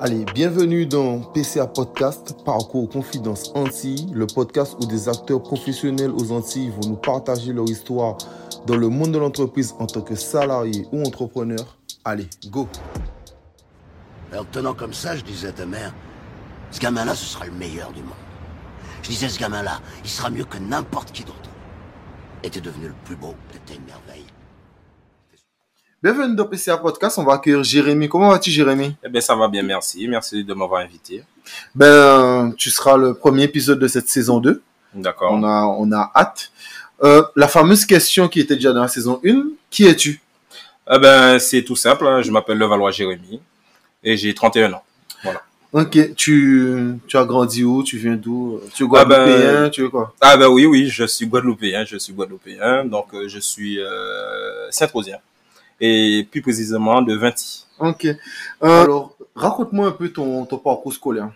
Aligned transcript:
Allez, 0.00 0.24
bienvenue 0.32 0.86
dans 0.86 1.18
PCA 1.18 1.66
Podcast, 1.66 2.36
Parcours 2.44 2.88
Confidence 2.88 3.50
Antilles, 3.56 4.06
le 4.14 4.28
podcast 4.28 4.76
où 4.80 4.86
des 4.86 5.08
acteurs 5.08 5.42
professionnels 5.42 6.12
aux 6.12 6.30
Antilles 6.30 6.70
vont 6.70 6.90
nous 6.90 6.96
partager 6.96 7.52
leur 7.52 7.64
histoire 7.64 8.16
dans 8.68 8.76
le 8.76 8.88
monde 8.90 9.10
de 9.10 9.18
l'entreprise 9.18 9.74
en 9.80 9.86
tant 9.86 10.02
que 10.02 10.14
salarié 10.14 10.86
ou 10.92 11.02
entrepreneur. 11.02 11.76
Allez, 12.04 12.28
go 12.46 12.68
Alors, 14.30 14.46
tenant 14.52 14.74
comme 14.74 14.92
ça, 14.92 15.16
je 15.16 15.24
disais 15.24 15.48
à 15.48 15.52
ta 15.52 15.66
mère, 15.66 15.92
ce 16.70 16.78
gamin-là, 16.78 17.16
ce 17.16 17.24
sera 17.24 17.46
le 17.46 17.52
meilleur 17.52 17.90
du 17.90 18.02
monde. 18.02 18.12
Je 19.02 19.08
disais, 19.08 19.28
ce 19.28 19.40
gamin-là, 19.40 19.80
il 20.04 20.10
sera 20.10 20.30
mieux 20.30 20.44
que 20.44 20.58
n'importe 20.58 21.10
qui 21.10 21.24
d'autre. 21.24 21.50
Et 22.44 22.50
t'es 22.50 22.60
devenu 22.60 22.86
le 22.86 22.94
plus 23.04 23.16
beau, 23.16 23.34
t'étais 23.50 23.74
une 23.74 23.86
merveille. 23.86 24.26
Bienvenue 26.00 26.36
dans 26.36 26.44
PCA 26.46 26.76
Podcast, 26.76 27.18
on 27.18 27.24
va 27.24 27.34
accueillir 27.34 27.64
Jérémy. 27.64 28.08
Comment 28.08 28.30
vas-tu 28.30 28.50
Jérémy? 28.50 28.94
Eh 29.04 29.08
bien, 29.08 29.20
ça 29.20 29.34
va 29.34 29.48
bien, 29.48 29.62
merci. 29.64 30.06
Merci 30.06 30.44
de 30.44 30.54
m'avoir 30.54 30.80
invité. 30.82 31.24
Ben, 31.74 32.52
tu 32.56 32.70
seras 32.70 32.96
le 32.96 33.14
premier 33.14 33.44
épisode 33.44 33.80
de 33.80 33.88
cette 33.88 34.08
saison 34.08 34.38
2. 34.38 34.62
D'accord. 34.94 35.32
On 35.32 35.42
a, 35.42 35.64
on 35.64 35.90
a 35.90 36.10
hâte. 36.14 36.52
Euh, 37.02 37.22
la 37.34 37.48
fameuse 37.48 37.84
question 37.84 38.28
qui 38.28 38.38
était 38.40 38.54
déjà 38.54 38.72
dans 38.72 38.82
la 38.82 38.88
saison 38.88 39.20
1, 39.26 39.46
qui 39.70 39.86
es-tu? 39.86 40.20
Eh 40.90 40.98
ben, 41.00 41.38
c'est 41.40 41.62
tout 41.64 41.76
simple. 41.76 42.06
hein. 42.06 42.22
Je 42.22 42.30
m'appelle 42.30 42.58
Levallois 42.58 42.92
Jérémy 42.92 43.40
et 44.04 44.16
j'ai 44.16 44.32
31 44.34 44.74
ans. 44.74 44.82
Voilà. 45.24 45.42
Ok, 45.72 46.14
tu, 46.14 46.94
tu 47.08 47.16
as 47.16 47.24
grandi 47.24 47.64
où? 47.64 47.82
Tu 47.82 47.98
viens 47.98 48.14
d'où? 48.14 48.60
Tu 48.72 48.84
es 48.84 48.86
Ah 48.94 49.04
ben, 49.04 49.26
guadeloupéen 49.26 49.70
Tu 49.70 49.84
es 49.84 49.88
quoi? 49.90 50.14
Ah 50.20 50.36
ben 50.36 50.46
oui, 50.46 50.64
oui, 50.64 50.86
je 50.88 51.04
suis 51.04 51.26
guadeloupéen. 51.26 51.84
Je 51.84 51.98
suis 51.98 52.12
guadeloupéen. 52.12 52.84
Donc, 52.84 53.08
euh, 53.14 53.26
je 53.28 53.38
suis 53.40 53.80
euh, 53.80 54.70
Saint-Rosien. 54.70 55.18
Et 55.80 56.26
plus 56.30 56.42
précisément 56.42 57.00
de 57.02 57.14
Vinti. 57.14 57.64
Ok. 57.78 58.04
Euh, 58.06 58.16
alors, 58.82 59.14
raconte-moi 59.34 59.88
un 59.88 59.92
peu 59.92 60.08
ton, 60.10 60.44
ton 60.44 60.58
parcours 60.58 60.92
scolaire. 60.92 61.30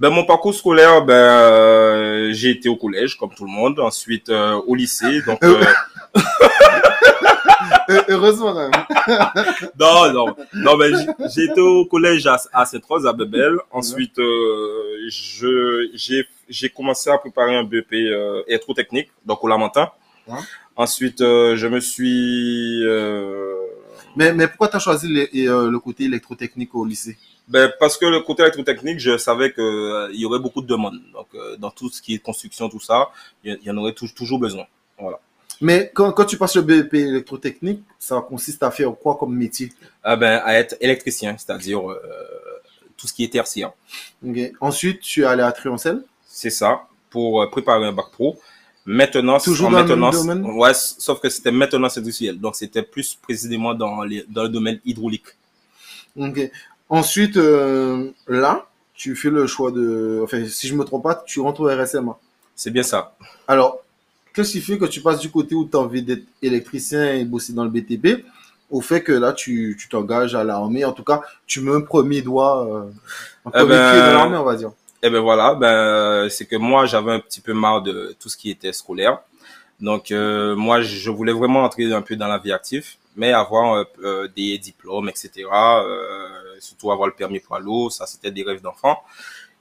Ben, 0.00 0.10
mon 0.10 0.24
parcours 0.24 0.52
scolaire, 0.54 1.04
ben, 1.04 1.14
euh, 1.14 2.32
j'ai 2.32 2.50
été 2.50 2.68
au 2.68 2.74
collège, 2.76 3.16
comme 3.16 3.32
tout 3.34 3.44
le 3.44 3.50
monde. 3.52 3.78
Ensuite, 3.78 4.28
euh, 4.30 4.60
au 4.66 4.74
lycée. 4.74 5.22
Donc, 5.22 5.38
heureusement, 8.08 8.54
même. 8.54 8.70
non, 9.78 10.12
non, 10.12 10.36
non, 10.54 10.76
mais 10.76 10.88
j- 10.90 11.06
j'ai 11.34 11.44
été 11.44 11.60
au 11.60 11.84
collège 11.86 12.26
à, 12.26 12.36
à 12.52 12.64
Sainte-Rose, 12.66 13.06
à 13.06 13.12
Bebel. 13.12 13.56
Ensuite, 13.70 14.18
euh, 14.18 15.08
je, 15.08 15.88
j'ai, 15.94 16.26
j'ai 16.48 16.68
commencé 16.68 17.10
à 17.10 17.18
préparer 17.18 17.54
un 17.56 17.64
BEP 17.64 17.92
euh, 17.92 18.42
électrotechnique, 18.48 19.10
donc 19.24 19.42
au 19.44 19.48
Lamentin. 19.48 19.90
Ensuite, 20.76 21.20
euh, 21.20 21.56
je 21.56 21.66
me 21.66 21.80
suis, 21.80 22.82
euh, 22.86 23.54
Mais, 24.16 24.32
mais 24.32 24.46
pourquoi 24.48 24.68
tu 24.68 24.76
as 24.76 24.78
choisi 24.78 25.08
le, 25.08 25.28
euh, 25.48 25.70
le 25.70 25.78
côté 25.78 26.04
électrotechnique 26.04 26.74
au 26.74 26.84
lycée? 26.84 27.16
Ben, 27.48 27.72
parce 27.78 27.96
que 27.98 28.06
le 28.06 28.20
côté 28.20 28.42
électrotechnique, 28.42 28.98
je 28.98 29.18
savais 29.18 29.52
que 29.52 29.60
euh, 29.60 30.10
il 30.12 30.20
y 30.20 30.24
aurait 30.24 30.38
beaucoup 30.38 30.62
de 30.62 30.66
demandes. 30.66 31.00
Donc, 31.12 31.26
euh, 31.34 31.56
dans 31.56 31.70
tout 31.70 31.90
ce 31.90 32.00
qui 32.00 32.14
est 32.14 32.18
construction, 32.18 32.68
tout 32.68 32.80
ça, 32.80 33.10
il 33.44 33.58
y, 33.64 33.70
en 33.70 33.76
aurait 33.76 33.92
tou- 33.92 34.08
toujours 34.08 34.38
besoin. 34.38 34.66
Voilà. 34.98 35.18
Mais 35.60 35.90
quand, 35.94 36.10
quand 36.12 36.24
tu 36.24 36.36
passes 36.36 36.56
le 36.56 36.62
BEP 36.62 36.94
électrotechnique, 36.94 37.82
ça 37.98 38.20
consiste 38.26 38.62
à 38.62 38.70
faire 38.70 38.92
quoi 38.94 39.16
comme 39.16 39.34
métier? 39.34 39.72
Ah 40.02 40.16
ben, 40.16 40.40
à 40.44 40.54
être 40.54 40.76
électricien, 40.80 41.36
c'est-à-dire 41.38 41.90
euh, 41.90 42.00
tout 42.96 43.06
ce 43.06 43.12
qui 43.12 43.24
est 43.24 43.32
tertiaire. 43.32 43.72
Ok. 44.26 44.38
Ensuite, 44.60 45.00
tu 45.00 45.22
es 45.22 45.24
allé 45.24 45.42
à 45.42 45.52
Trioncel. 45.52 46.02
C'est 46.26 46.50
ça, 46.50 46.86
pour 47.10 47.48
préparer 47.50 47.86
un 47.86 47.92
bac 47.92 48.06
pro. 48.12 48.38
Maintenance, 48.84 49.44
Toujours 49.44 49.68
en 49.68 49.70
dans 49.70 49.78
le 49.82 49.86
même 49.88 49.98
maintenance, 50.00 50.26
domaine? 50.26 50.44
Ouais, 50.56 50.72
sauf 50.74 51.20
que 51.20 51.28
c'était 51.28 51.52
maintenance 51.52 51.96
industrielle. 51.98 52.38
Donc, 52.40 52.56
c'était 52.56 52.82
plus 52.82 53.14
précisément 53.14 53.74
dans, 53.74 54.02
les, 54.02 54.24
dans 54.28 54.42
le 54.42 54.48
domaine 54.48 54.80
hydraulique. 54.84 55.26
Ok. 56.18 56.50
Ensuite, 56.88 57.36
euh, 57.36 58.10
là, 58.26 58.66
tu 58.94 59.14
fais 59.14 59.30
le 59.30 59.46
choix 59.46 59.70
de... 59.70 60.20
Enfin, 60.24 60.44
si 60.48 60.66
je 60.68 60.74
me 60.74 60.84
trompe 60.84 61.04
pas, 61.04 61.14
tu 61.26 61.40
rentres 61.40 61.60
au 61.60 61.68
RSMA. 61.68 62.18
C'est 62.54 62.70
bien 62.70 62.82
ça. 62.82 63.14
Alors, 63.48 63.78
qu'est-ce 64.34 64.52
qui 64.52 64.60
fait 64.60 64.78
que 64.78 64.84
tu 64.86 65.00
passes 65.00 65.20
du 65.20 65.30
côté 65.30 65.54
où 65.54 65.66
tu 65.68 65.76
as 65.76 65.80
envie 65.80 66.02
d'être 66.02 66.24
électricien 66.42 67.14
et 67.14 67.24
bosser 67.24 67.52
dans 67.52 67.64
le 67.64 67.70
BTP 67.70 68.24
au 68.70 68.80
fait 68.80 69.02
que 69.02 69.12
là, 69.12 69.32
tu 69.32 69.76
tu 69.78 69.88
t'engages 69.88 70.34
à 70.34 70.44
l'armée? 70.44 70.84
En 70.84 70.92
tout 70.92 71.04
cas, 71.04 71.20
tu 71.46 71.60
mets 71.60 71.72
un 71.72 71.80
premier 71.80 72.22
doigt, 72.22 72.66
euh, 72.66 72.90
un 73.46 73.50
Eh 73.50 73.58
premier 73.58 73.68
ben, 73.68 73.90
pied 73.90 74.00
dans 74.00 74.12
l'armée, 74.12 74.36
on 74.36 74.44
va 74.44 74.56
dire. 74.56 74.72
Et 75.02 75.10
ben 75.10 75.20
voilà, 75.20 75.54
ben, 75.54 76.28
c'est 76.30 76.46
que 76.46 76.54
moi, 76.56 76.86
j'avais 76.86 77.12
un 77.12 77.18
petit 77.18 77.40
peu 77.40 77.52
marre 77.52 77.82
de 77.82 78.16
tout 78.20 78.28
ce 78.28 78.36
qui 78.36 78.50
était 78.50 78.72
scolaire. 78.72 79.18
Donc, 79.80 80.12
euh, 80.12 80.54
moi, 80.54 80.80
je 80.80 81.10
voulais 81.10 81.32
vraiment 81.32 81.64
entrer 81.64 81.92
un 81.92 82.02
peu 82.02 82.14
dans 82.14 82.28
la 82.28 82.38
vie 82.38 82.52
active, 82.52 82.86
mais 83.16 83.32
avoir 83.32 83.74
euh, 83.74 83.84
euh, 84.04 84.28
des 84.28 84.56
diplômes, 84.58 85.08
etc. 85.08 85.30
Euh, 85.52 86.28
surtout 86.60 86.92
avoir 86.92 87.08
le 87.08 87.14
permis 87.14 87.40
poids 87.40 87.58
lourd, 87.58 87.90
ça, 87.90 88.06
c'était 88.06 88.30
des 88.30 88.44
rêves 88.44 88.62
d'enfant. 88.62 89.02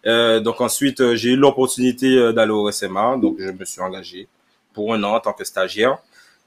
Euh, 0.06 0.40
donc 0.40 0.62
ensuite, 0.62 1.02
euh, 1.02 1.16
j'ai 1.16 1.32
eu 1.32 1.36
l'opportunité 1.36 2.34
d'aller 2.34 2.52
au 2.52 2.70
SMA, 2.72 3.18
donc 3.18 3.38
je 3.40 3.50
me 3.50 3.66
suis 3.66 3.82
engagé 3.82 4.28
pour 4.74 4.94
un 4.94 5.04
an 5.04 5.16
en 5.16 5.20
tant 5.20 5.34
que 5.34 5.44
stagiaire 5.44 5.98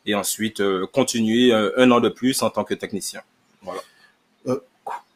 et 0.07 0.15
ensuite 0.15 0.63
continuer 0.93 1.53
un 1.53 1.91
an 1.91 2.01
de 2.01 2.11
plus 2.11 2.43
en 2.43 2.51
tant 2.51 2.63
que 2.63 2.75
technicien. 2.75 3.23
Voilà. 3.63 3.81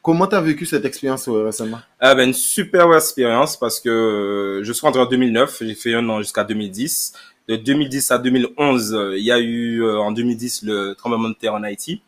Comment 0.09 0.27
tu 0.27 0.37
as 0.37 0.41
vécu 0.41 0.65
cette 0.65 0.87
expérience 0.87 1.29
RSMA 1.29 1.83
Ah 2.01 2.15
ben, 2.15 2.29
une 2.29 2.33
super 2.33 2.91
expérience 2.97 3.59
parce 3.59 3.79
que 3.79 3.91
euh, 3.91 4.65
je 4.65 4.73
suis 4.73 4.81
rentré 4.81 5.03
en 5.03 5.05
2009, 5.05 5.59
j'ai 5.61 5.75
fait 5.75 5.93
un 5.93 6.09
an 6.09 6.23
jusqu'à 6.23 6.45
2010. 6.45 7.13
De 7.47 7.57
2010 7.57 8.11
à 8.13 8.17
2011, 8.17 8.95
euh, 8.95 9.19
il 9.19 9.23
y 9.23 9.31
a 9.31 9.39
eu 9.39 9.83
euh, 9.83 9.99
en 9.99 10.11
2010 10.11 10.63
le 10.63 10.95
tremblement 10.95 11.29
de 11.29 11.35
terre 11.35 11.53
en 11.53 11.63
Haïti. 11.63 12.01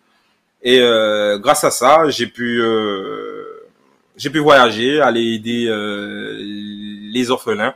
Et 0.63 0.81
euh, 0.81 1.37
grâce 1.39 1.63
à 1.63 1.71
ça, 1.71 2.09
j'ai 2.09 2.27
pu 2.27 2.63
euh, 2.63 3.45
j'ai 4.17 4.31
pu 4.31 4.39
voyager, 4.39 5.03
aller 5.03 5.35
aider 5.35 5.67
euh, 5.69 6.39
les 6.41 7.31
orphelins, 7.31 7.75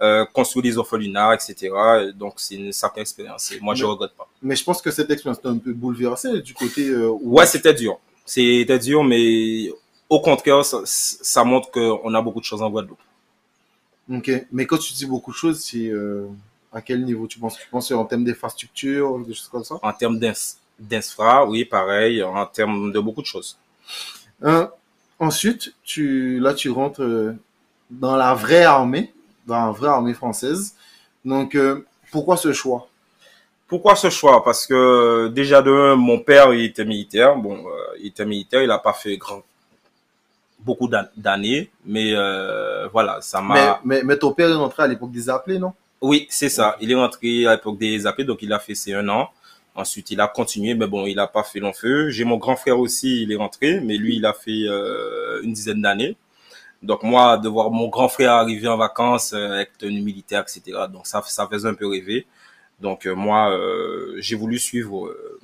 euh, 0.00 0.24
construire 0.32 0.62
des 0.62 0.78
orphelinats, 0.78 1.34
etc. 1.34 1.68
Donc 2.14 2.36
c'est 2.38 2.54
une 2.54 2.72
sacrée 2.72 3.02
expérience. 3.02 3.52
Et 3.52 3.60
moi, 3.60 3.74
je 3.74 3.84
Mais- 3.84 3.90
regrette 3.90 4.12
pas. 4.16 4.30
Mais 4.40 4.56
je 4.56 4.64
pense 4.64 4.80
que 4.80 4.90
cette 4.90 5.10
expérience 5.10 5.42
t'a 5.42 5.50
un 5.50 5.58
peu 5.58 5.74
bouleversé 5.74 6.40
du 6.40 6.54
côté 6.54 6.88
euh. 6.88 7.10
Ouais, 7.20 7.44
c'était 7.44 7.74
dur. 7.74 7.98
C'était 8.28 8.78
dur, 8.78 9.02
mais 9.02 9.70
au 10.08 10.20
contraire, 10.20 10.64
ça, 10.64 10.82
ça 10.84 11.44
montre 11.44 11.70
qu'on 11.70 12.12
a 12.14 12.20
beaucoup 12.20 12.40
de 12.40 12.44
choses 12.44 12.60
en 12.62 12.68
Guadeloupe. 12.68 12.98
Ok. 14.12 14.30
Mais 14.52 14.66
quand 14.66 14.78
tu 14.78 14.92
dis 14.92 15.06
beaucoup 15.06 15.32
de 15.32 15.36
choses, 15.36 15.60
c'est 15.60 15.88
euh, 15.88 16.26
à 16.72 16.82
quel 16.82 17.04
niveau? 17.04 17.26
Tu 17.26 17.38
penses 17.38 17.58
Tu 17.58 17.68
penses 17.68 17.90
en 17.90 18.04
termes 18.04 18.24
d'infrastructure, 18.24 19.18
des 19.20 19.32
choses 19.32 19.48
comme 19.48 19.64
ça? 19.64 19.76
En 19.82 19.92
termes 19.92 20.20
d'infra, 20.78 21.46
oui, 21.46 21.64
pareil, 21.64 22.22
en 22.22 22.44
termes 22.46 22.92
de 22.92 23.00
beaucoup 23.00 23.22
de 23.22 23.26
choses. 23.26 23.58
Hein, 24.42 24.70
Ensuite, 25.20 25.74
tu, 25.84 26.38
là, 26.38 26.54
tu 26.54 26.70
rentres 26.70 27.02
euh, 27.02 27.34
dans 27.90 28.16
la 28.16 28.34
vraie 28.34 28.64
armée, 28.64 29.12
dans 29.46 29.66
la 29.66 29.72
vraie 29.72 29.88
armée 29.88 30.14
française. 30.14 30.76
Donc, 31.24 31.54
euh, 31.54 31.84
pourquoi 32.12 32.36
ce 32.36 32.52
choix? 32.52 32.87
Pourquoi 33.68 33.94
ce 33.96 34.08
choix? 34.10 34.42
Parce 34.42 34.66
que 34.66 35.28
déjà 35.28 35.60
de 35.62 35.70
un, 35.70 35.94
mon 35.96 36.18
père, 36.20 36.52
il 36.54 36.64
était 36.64 36.84
militaire. 36.86 37.36
Bon, 37.36 37.54
euh, 37.68 37.70
il 38.00 38.06
était 38.08 38.24
militaire, 38.24 38.62
il 38.62 38.70
a 38.70 38.78
pas 38.78 38.94
fait 38.94 39.16
grand 39.18 39.42
beaucoup 40.60 40.88
d'an- 40.88 41.08
d'années, 41.16 41.70
mais 41.84 42.12
euh, 42.14 42.88
voilà, 42.88 43.20
ça 43.20 43.40
m'a. 43.40 43.54
mais, 43.84 44.02
mais 44.02 44.16
ton 44.16 44.32
père 44.32 44.48
est 44.50 44.54
rentré 44.54 44.82
à 44.82 44.86
l'époque 44.86 45.12
des 45.12 45.28
appelés, 45.30 45.58
non? 45.58 45.72
Oui, 46.00 46.26
c'est 46.30 46.48
ça. 46.48 46.76
Il 46.80 46.90
est 46.90 46.94
rentré 46.94 47.46
à 47.46 47.52
l'époque 47.56 47.78
des 47.78 48.06
AP, 48.06 48.22
donc 48.22 48.42
il 48.42 48.52
a 48.52 48.58
fait 48.58 48.74
ses 48.74 48.94
un 48.94 49.08
an. 49.08 49.28
Ensuite, 49.74 50.10
il 50.10 50.20
a 50.20 50.26
continué, 50.26 50.74
mais 50.74 50.86
bon, 50.88 51.06
il 51.06 51.18
a 51.20 51.28
pas 51.28 51.44
fait 51.44 51.60
long 51.60 51.72
feu. 51.72 52.10
J'ai 52.10 52.24
mon 52.24 52.36
grand 52.36 52.56
frère 52.56 52.78
aussi, 52.80 53.22
il 53.22 53.30
est 53.32 53.36
rentré, 53.36 53.80
mais 53.80 53.96
lui, 53.96 54.16
il 54.16 54.26
a 54.26 54.32
fait 54.32 54.64
euh, 54.66 55.40
une 55.42 55.52
dizaine 55.52 55.82
d'années. 55.82 56.16
Donc 56.82 57.02
moi, 57.02 57.36
de 57.38 57.48
voir 57.48 57.70
mon 57.70 57.88
grand 57.88 58.08
frère 58.08 58.32
arriver 58.32 58.68
en 58.68 58.76
vacances 58.76 59.32
avec 59.32 59.76
tenue 59.78 60.00
militaire, 60.02 60.42
etc. 60.42 60.78
Donc 60.92 61.06
ça, 61.06 61.22
ça 61.26 61.46
faisait 61.50 61.68
un 61.68 61.74
peu 61.74 61.88
rêver. 61.88 62.26
Donc 62.80 63.06
euh, 63.06 63.14
moi, 63.14 63.50
euh, 63.50 64.14
j'ai 64.18 64.36
voulu 64.36 64.58
suivre 64.58 65.06
euh, 65.06 65.38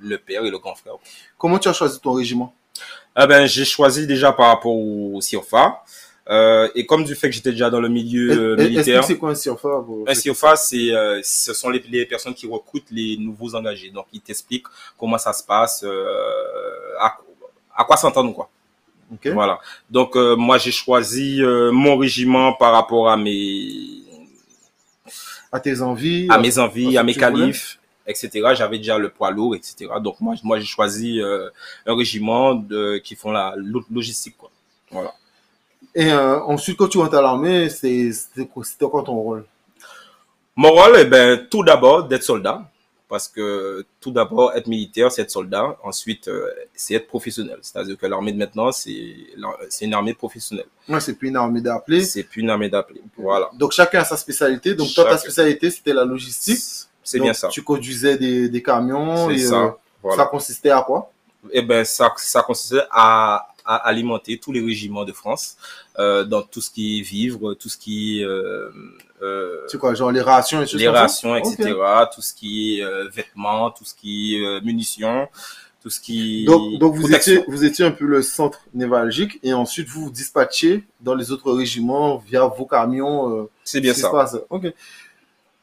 le 0.00 0.16
père 0.18 0.44
et 0.44 0.50
le 0.50 0.58
grand 0.58 0.74
frère. 0.74 0.94
Comment 1.38 1.58
tu 1.58 1.68
as 1.68 1.72
choisi 1.72 2.00
ton 2.00 2.12
régiment? 2.12 2.54
Ah 3.14 3.26
ben, 3.26 3.46
j'ai 3.46 3.64
choisi 3.64 4.06
déjà 4.06 4.32
par 4.32 4.48
rapport 4.48 4.74
au 4.74 5.20
CIRFA. 5.20 5.82
Euh, 6.28 6.68
et 6.76 6.86
comme 6.86 7.02
du 7.02 7.16
fait 7.16 7.28
que 7.28 7.34
j'étais 7.34 7.50
déjà 7.50 7.70
dans 7.70 7.80
le 7.80 7.88
milieu 7.88 8.52
Est-ce 8.56 8.68
militaire. 8.68 9.04
c'est 9.04 9.16
quoi 9.18 9.30
un 9.30 9.82
pour- 9.82 10.04
Un 10.08 10.14
CIRFA, 10.14 10.54
c'est, 10.54 10.92
euh, 10.94 11.20
ce 11.24 11.52
sont 11.52 11.70
les, 11.70 11.82
les 11.90 12.06
personnes 12.06 12.34
qui 12.34 12.46
recrutent 12.46 12.90
les 12.92 13.16
nouveaux 13.16 13.54
engagés. 13.56 13.90
Donc, 13.90 14.06
ils 14.12 14.20
t'expliquent 14.20 14.66
comment 14.96 15.18
ça 15.18 15.32
se 15.32 15.42
passe, 15.42 15.82
euh, 15.82 16.94
à, 17.00 17.16
à 17.74 17.84
quoi 17.84 17.96
s'entendre, 17.96 18.32
quoi. 18.32 18.48
Ok. 19.12 19.26
Voilà. 19.32 19.58
Donc, 19.90 20.14
euh, 20.14 20.36
moi, 20.36 20.56
j'ai 20.58 20.70
choisi 20.70 21.42
euh, 21.42 21.72
mon 21.72 21.96
régiment 21.96 22.52
par 22.52 22.72
rapport 22.74 23.10
à 23.10 23.16
mes, 23.16 23.99
À 25.52 25.60
tes 25.60 25.80
envies 25.82 26.26
à 26.30 26.38
mes 26.38 26.58
envies, 26.58 26.96
à 26.96 27.02
mes 27.02 27.12
qualifs, 27.20 27.78
etc. 28.06 28.30
J'avais 28.54 28.78
déjà 28.78 28.98
le 28.98 29.08
poids 29.08 29.30
lourd, 29.30 29.54
etc. 29.56 29.88
Donc, 30.00 30.20
moi, 30.20 30.34
moi 30.44 30.58
j'ai 30.60 30.66
choisi 30.66 31.20
euh, 31.20 31.48
un 31.86 31.96
régiment 31.96 32.54
de, 32.54 32.98
qui 32.98 33.16
font 33.16 33.32
la 33.32 33.54
lo- 33.56 33.84
logistique, 33.90 34.36
quoi. 34.38 34.50
Voilà. 34.90 35.12
Et 35.94 36.12
euh, 36.12 36.40
ensuite, 36.42 36.76
quand 36.76 36.88
tu 36.88 36.98
rentres 36.98 37.16
à 37.16 37.22
l'armée, 37.22 37.68
c'est- 37.68 38.12
c'était 38.12 38.46
quoi, 38.46 38.64
c'était 38.64 38.86
quoi 38.86 39.02
ton 39.02 39.14
rôle? 39.14 39.44
Mon 40.56 40.70
rôle, 40.70 40.96
eh 40.98 41.04
ben, 41.04 41.46
tout 41.50 41.64
d'abord, 41.64 42.04
d'être 42.04 42.22
soldat. 42.22 42.62
Parce 43.10 43.28
que 43.28 43.84
tout 44.00 44.12
d'abord, 44.12 44.52
être 44.54 44.68
militaire, 44.68 45.12
c'est 45.12 45.20
être 45.22 45.30
soldat. 45.30 45.76
Ensuite, 45.82 46.28
euh, 46.28 46.48
c'est 46.74 46.94
être 46.94 47.08
professionnel. 47.08 47.58
C'est-à-dire 47.60 47.98
que 47.98 48.06
l'armée 48.06 48.32
de 48.32 48.38
maintenant, 48.38 48.70
c'est 48.72 48.94
une 49.82 49.92
armée 49.94 50.14
professionnelle. 50.14 50.66
Ouais, 50.88 51.00
c'est 51.00 51.14
plus 51.14 51.28
une 51.28 51.36
armée 51.36 51.60
d'appelés. 51.60 52.04
C'est 52.04 52.22
plus 52.22 52.40
une 52.40 52.48
armée 52.50 52.70
d'appelés. 52.70 53.02
Voilà. 53.18 53.50
Donc 53.54 53.72
chacun 53.72 54.00
a 54.00 54.04
sa 54.04 54.16
spécialité. 54.16 54.74
Donc 54.74 54.88
toi, 54.94 55.04
ta 55.04 55.18
spécialité, 55.18 55.70
c'était 55.70 55.92
la 55.92 56.04
logistique. 56.04 56.60
C'est 57.02 57.18
bien 57.20 57.34
ça. 57.34 57.48
Tu 57.48 57.62
conduisais 57.62 58.16
des, 58.16 58.48
des 58.48 58.62
camions 58.62 59.28
C'est 59.28 59.34
et 59.34 59.38
ça. 59.38 59.56
euh, 59.64 59.70
Voilà. 60.02 60.22
ça 60.22 60.28
consistait 60.28 60.70
à 60.70 60.82
quoi? 60.82 61.10
Eh 61.50 61.62
ben, 61.62 61.84
ça, 61.84 62.12
ça 62.16 62.42
consistait 62.42 62.84
à, 62.90 63.48
à 63.74 63.76
alimenter 63.88 64.38
tous 64.38 64.52
les 64.52 64.60
régiments 64.60 65.04
de 65.04 65.12
France 65.12 65.56
euh, 65.98 66.24
dans 66.24 66.42
tout 66.42 66.60
ce 66.60 66.70
qui 66.70 66.98
est 66.98 67.02
vivre, 67.02 67.54
tout 67.54 67.68
ce 67.68 67.78
qui 67.78 68.20
est 68.20 68.24
euh, 68.24 68.70
euh, 69.22 69.60
C'est 69.68 69.78
quoi, 69.78 69.94
genre 69.94 70.10
les 70.12 70.20
rations 70.22 70.62
et 70.62 70.66
les 70.76 70.88
rations, 70.88 71.34
etc. 71.36 71.74
Tout 72.14 72.22
ce 72.22 72.34
qui 72.34 72.78
est 72.78 72.82
euh, 72.84 73.08
vêtements, 73.08 73.70
tout 73.70 73.84
ce 73.84 73.94
qui 73.94 74.36
est 74.36 74.44
euh, 74.44 74.60
munitions, 74.62 75.28
tout 75.82 75.88
ce 75.90 76.00
qui 76.00 76.44
Donc, 76.44 76.78
donc 76.78 76.94
vous, 76.94 77.02
protection. 77.02 77.32
étiez, 77.34 77.44
vous 77.48 77.64
étiez 77.64 77.84
un 77.84 77.90
peu 77.92 78.04
le 78.06 78.22
centre 78.22 78.60
névralgique 78.74 79.38
et 79.42 79.52
ensuite 79.54 79.88
vous 79.88 80.04
vous 80.06 80.10
dispatchiez 80.10 80.84
dans 81.00 81.14
les 81.14 81.30
autres 81.32 81.52
régiments 81.52 82.18
via 82.18 82.44
vos 82.46 82.66
camions. 82.66 83.30
euh, 83.42 83.50
C'est 83.64 83.80
bien 83.80 83.94
ça. 83.94 84.10
passe. 84.10 84.36
Ok. 84.50 84.72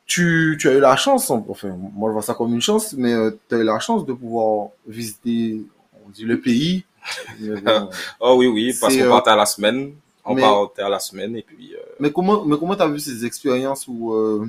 Tu, 0.05 0.55
tu 0.59 0.69
as 0.69 0.73
eu 0.73 0.79
la 0.79 0.95
chance, 0.95 1.29
hein, 1.31 1.43
enfin, 1.49 1.75
moi 1.93 2.09
je 2.09 2.13
vois 2.13 2.21
ça 2.21 2.33
comme 2.33 2.53
une 2.53 2.61
chance, 2.61 2.93
mais 2.93 3.13
tu 3.49 3.55
as 3.55 3.57
eu 3.59 3.63
la 3.63 3.77
chance 3.79 4.05
de 4.05 4.13
pouvoir 4.13 4.69
visiter, 4.87 5.61
on 6.05 6.09
dit 6.09 6.23
le 6.23 6.39
pays. 6.39 6.85
Bon. 7.63 7.89
Oh 8.19 8.35
oui, 8.37 8.47
oui, 8.47 8.75
parce 8.79 8.95
qu'on 8.95 9.03
euh, 9.03 9.09
partait 9.09 9.31
à 9.31 9.35
la 9.35 9.45
semaine. 9.45 9.93
On 10.25 10.35
mais- 10.35 10.41
partait 10.41 10.81
à 10.81 10.89
la 10.89 10.99
semaine 10.99 11.35
et 11.37 11.41
puis. 11.41 11.73
euh, 11.73 11.79
mais 11.99 12.11
comment, 12.11 12.43
mais 12.45 12.57
comment 12.57 12.75
t'as 12.75 12.87
vu 12.87 12.99
ces 12.99 13.25
expériences 13.25 13.85
où 13.87 14.13
euh, 14.13 14.45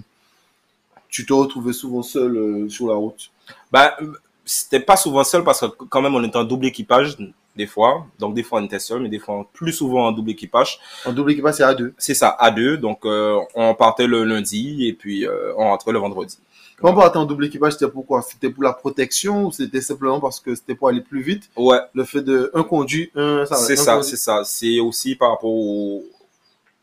tu 1.08 1.24
te 1.24 1.32
retrouvais 1.32 1.72
souvent 1.72 2.02
seul 2.02 2.36
euh, 2.36 2.68
sur 2.68 2.88
la 2.88 2.94
route? 2.94 3.30
Bah, 3.70 3.96
c'était 4.44 4.80
pas 4.80 4.96
souvent 4.96 5.24
seul 5.24 5.44
parce 5.44 5.60
que 5.60 5.66
quand 5.66 6.02
même 6.02 6.14
on 6.14 6.24
était 6.24 6.36
en 6.36 6.44
double 6.44 6.66
équipage 6.66 7.16
des 7.58 7.66
fois. 7.66 8.06
Donc 8.18 8.34
des 8.34 8.42
fois 8.42 8.60
on 8.60 8.64
était 8.64 8.78
seul, 8.78 9.02
mais 9.02 9.10
des 9.10 9.18
fois 9.18 9.46
plus 9.52 9.72
souvent 9.72 10.06
en 10.06 10.12
double 10.12 10.30
équipage. 10.30 10.78
En 11.04 11.12
double 11.12 11.32
équipage, 11.32 11.54
c'est 11.56 11.64
à 11.64 11.74
deux. 11.74 11.92
C'est 11.98 12.14
ça, 12.14 12.30
à 12.38 12.50
deux. 12.50 12.78
Donc 12.78 13.04
euh, 13.04 13.38
on 13.54 13.74
partait 13.74 14.06
le 14.06 14.24
lundi 14.24 14.86
et 14.88 14.94
puis 14.94 15.26
euh, 15.26 15.52
on 15.58 15.64
rentrait 15.64 15.92
le 15.92 15.98
vendredi. 15.98 16.38
Quand 16.80 16.92
on 16.92 16.94
partait 16.94 17.18
en 17.18 17.26
double 17.26 17.46
équipage, 17.46 17.72
c'était 17.72 17.88
pourquoi 17.88 18.22
C'était 18.22 18.48
pour 18.50 18.62
la 18.62 18.72
protection 18.72 19.46
ou 19.46 19.52
c'était 19.52 19.80
simplement 19.80 20.20
parce 20.20 20.38
que 20.38 20.54
c'était 20.54 20.76
pour 20.76 20.88
aller 20.88 21.00
plus 21.00 21.20
vite? 21.22 21.50
Ouais, 21.56 21.80
Le 21.92 22.04
fait 22.04 22.22
de 22.22 22.52
un 22.54 22.62
conduit, 22.62 23.10
un 23.16 23.44
ça, 23.46 23.56
c'est 23.56 23.74
ça, 23.76 24.00
c'est 24.02 24.16
ça. 24.16 24.42
C'est 24.44 24.78
aussi 24.78 25.16
par 25.16 25.30
rapport 25.30 25.50
au, 25.50 26.04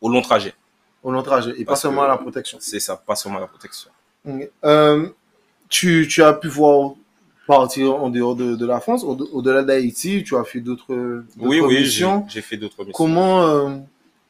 au 0.02 0.08
long 0.10 0.20
trajet. 0.20 0.52
au 1.02 1.10
long 1.10 1.22
trajet 1.22 1.54
et 1.56 1.64
pas 1.64 1.76
seulement 1.76 2.02
à 2.02 2.08
la 2.08 2.18
protection. 2.18 2.58
C'est 2.60 2.78
ça, 2.80 2.94
pas 2.96 3.16
seulement 3.16 3.38
la 3.40 3.46
protection. 3.46 3.90
Euh, 4.64 5.08
tu, 5.70 6.06
tu 6.10 6.22
as 6.22 6.34
pu 6.34 6.48
voir 6.48 6.92
partir 7.46 7.94
en 7.94 8.10
dehors 8.10 8.36
de, 8.36 8.56
de 8.56 8.66
la 8.66 8.80
France, 8.80 9.04
au- 9.04 9.16
au-delà 9.32 9.62
d'Haïti, 9.62 10.22
tu 10.24 10.36
as 10.36 10.44
fait 10.44 10.60
d'autres 10.60 11.24
Oui, 11.38 11.60
oui, 11.60 11.76
j'ai 11.76 11.80
missions. 11.82 12.26
j'ai 12.28 12.42
fait 12.42 12.56
d'autres 12.56 12.78
missions. 12.84 12.92
Comment 12.92 13.46
euh, 13.46 13.76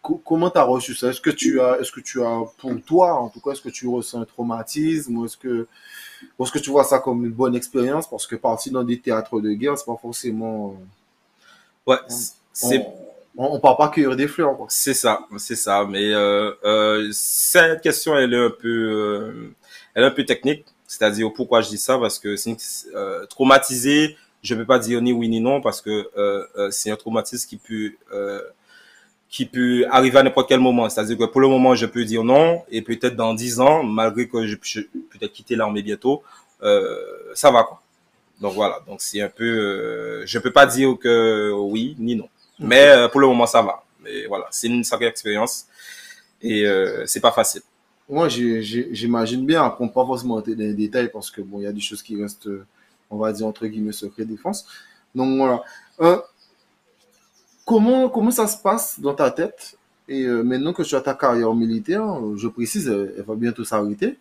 co- 0.02 0.20
comment 0.24 0.50
t'as 0.50 0.62
reçu 0.64 0.94
ça? 0.94 1.08
Est-ce 1.08 1.20
que 1.20 1.30
tu 1.30 1.60
as 1.60 1.78
est-ce 1.80 1.92
que 1.92 2.00
tu 2.00 2.22
as 2.22 2.42
pour 2.58 2.72
toi 2.86 3.14
en 3.14 3.28
tout 3.28 3.40
cas 3.40 3.52
est-ce 3.52 3.62
que 3.62 3.68
tu 3.70 3.86
ressens 3.88 4.20
un 4.22 4.24
traumatisme 4.24 5.16
ou 5.18 5.24
est-ce 5.26 5.36
que 5.36 5.66
est-ce 6.40 6.52
que 6.52 6.58
tu 6.58 6.70
vois 6.70 6.84
ça 6.84 6.98
comme 6.98 7.24
une 7.24 7.32
bonne 7.32 7.56
expérience? 7.56 8.08
Parce 8.08 8.26
que 8.26 8.36
partir 8.36 8.72
dans 8.72 8.84
des 8.84 9.00
théâtres 9.00 9.40
de 9.40 9.52
guerre 9.52 9.78
c'est 9.78 9.86
pas 9.86 9.98
forcément 10.00 10.76
Ouais, 11.86 11.96
on- 12.08 12.14
c'est 12.52 12.86
on, 13.38 13.54
on 13.56 13.60
part 13.60 13.76
pas 13.76 13.88
cueillir 13.90 14.16
des 14.16 14.28
fleurs. 14.28 14.56
C'est 14.68 14.94
ça, 14.94 15.26
c'est 15.38 15.56
ça. 15.56 15.86
Mais 15.88 16.12
euh, 16.14 16.52
euh, 16.64 17.08
cette 17.12 17.82
question, 17.82 18.16
elle 18.16 18.32
est 18.32 18.44
un 18.46 18.50
peu, 18.50 18.68
euh, 18.68 19.54
elle 19.94 20.04
est 20.04 20.06
un 20.06 20.10
peu 20.10 20.24
technique. 20.24 20.64
C'est-à-dire 20.86 21.32
pourquoi 21.34 21.60
je 21.60 21.68
dis 21.68 21.78
ça? 21.78 21.98
Parce 21.98 22.18
que 22.18 22.34
euh, 22.94 23.26
traumatisé, 23.26 24.16
je 24.42 24.54
peux 24.54 24.64
pas 24.64 24.78
dire 24.78 25.00
ni 25.02 25.12
oui 25.12 25.28
ni 25.28 25.40
non 25.40 25.60
parce 25.60 25.80
que 25.80 25.90
euh, 26.16 26.46
euh, 26.56 26.70
c'est 26.70 26.90
un 26.90 26.96
traumatisme 26.96 27.48
qui 27.48 27.56
peut 27.56 27.92
euh, 28.12 28.40
qui 29.28 29.44
peut 29.46 29.84
arriver 29.90 30.18
à 30.18 30.22
n'importe 30.22 30.48
quel 30.48 30.60
moment. 30.60 30.88
C'est-à-dire 30.88 31.18
que 31.18 31.24
pour 31.24 31.40
le 31.40 31.48
moment, 31.48 31.74
je 31.74 31.86
peux 31.86 32.04
dire 32.04 32.22
non 32.22 32.62
et 32.70 32.82
peut-être 32.82 33.16
dans 33.16 33.34
dix 33.34 33.58
ans, 33.60 33.82
malgré 33.82 34.28
que 34.28 34.46
je, 34.46 34.56
je 34.62 34.80
peut-être 34.80 35.32
quitter 35.32 35.56
l'armée 35.56 35.82
bientôt, 35.82 36.22
euh, 36.62 36.96
ça 37.34 37.50
va 37.50 37.64
quoi. 37.64 37.82
Donc 38.40 38.54
voilà. 38.54 38.80
Donc 38.86 39.00
c'est 39.00 39.20
un 39.20 39.28
peu, 39.28 40.22
je 40.24 40.38
peux 40.38 40.52
pas 40.52 40.66
dire 40.66 40.96
que 41.00 41.50
oui 41.52 41.96
ni 41.98 42.14
non. 42.14 42.28
Mais 42.58 43.08
pour 43.10 43.20
le 43.20 43.26
moment, 43.26 43.46
ça 43.46 43.62
va. 43.62 43.82
Mais 44.02 44.26
voilà, 44.26 44.46
c'est 44.50 44.68
une 44.68 44.84
sacrée 44.84 45.06
expérience 45.06 45.66
et 46.40 46.64
euh, 46.64 47.04
c'est 47.06 47.20
pas 47.20 47.32
facile. 47.32 47.62
Moi, 48.08 48.28
j'imagine 48.28 49.44
bien, 49.44 49.64
après, 49.64 49.84
on 49.84 49.88
pas 49.88 50.06
forcément 50.06 50.36
entrer 50.36 50.54
dans 50.54 50.62
les 50.62 50.74
détails 50.74 51.10
parce 51.12 51.30
que 51.30 51.40
bon, 51.40 51.58
il 51.58 51.64
y 51.64 51.66
a 51.66 51.72
des 51.72 51.80
choses 51.80 52.02
qui 52.02 52.20
restent, 52.20 52.48
on 53.10 53.18
va 53.18 53.32
dire, 53.32 53.46
entre 53.46 53.66
guillemets, 53.66 53.92
secret 53.92 54.24
défense. 54.24 54.66
Donc 55.14 55.38
voilà. 55.38 55.62
Euh, 56.00 56.18
comment, 57.64 58.30
ça 58.30 58.46
se 58.46 58.58
passe 58.62 59.00
dans 59.00 59.14
ta 59.14 59.30
tête? 59.30 59.76
Et 60.08 60.22
euh, 60.22 60.42
maintenant 60.42 60.72
que 60.72 60.82
tu 60.82 60.94
as 60.94 61.00
ta 61.00 61.14
carrière 61.14 61.52
militaire, 61.54 62.04
euh, 62.04 62.36
je 62.36 62.46
précise, 62.46 62.86
elle, 62.86 63.24
va 63.26 63.34
bientôt 63.34 63.64
s'arrêter. 63.64 64.18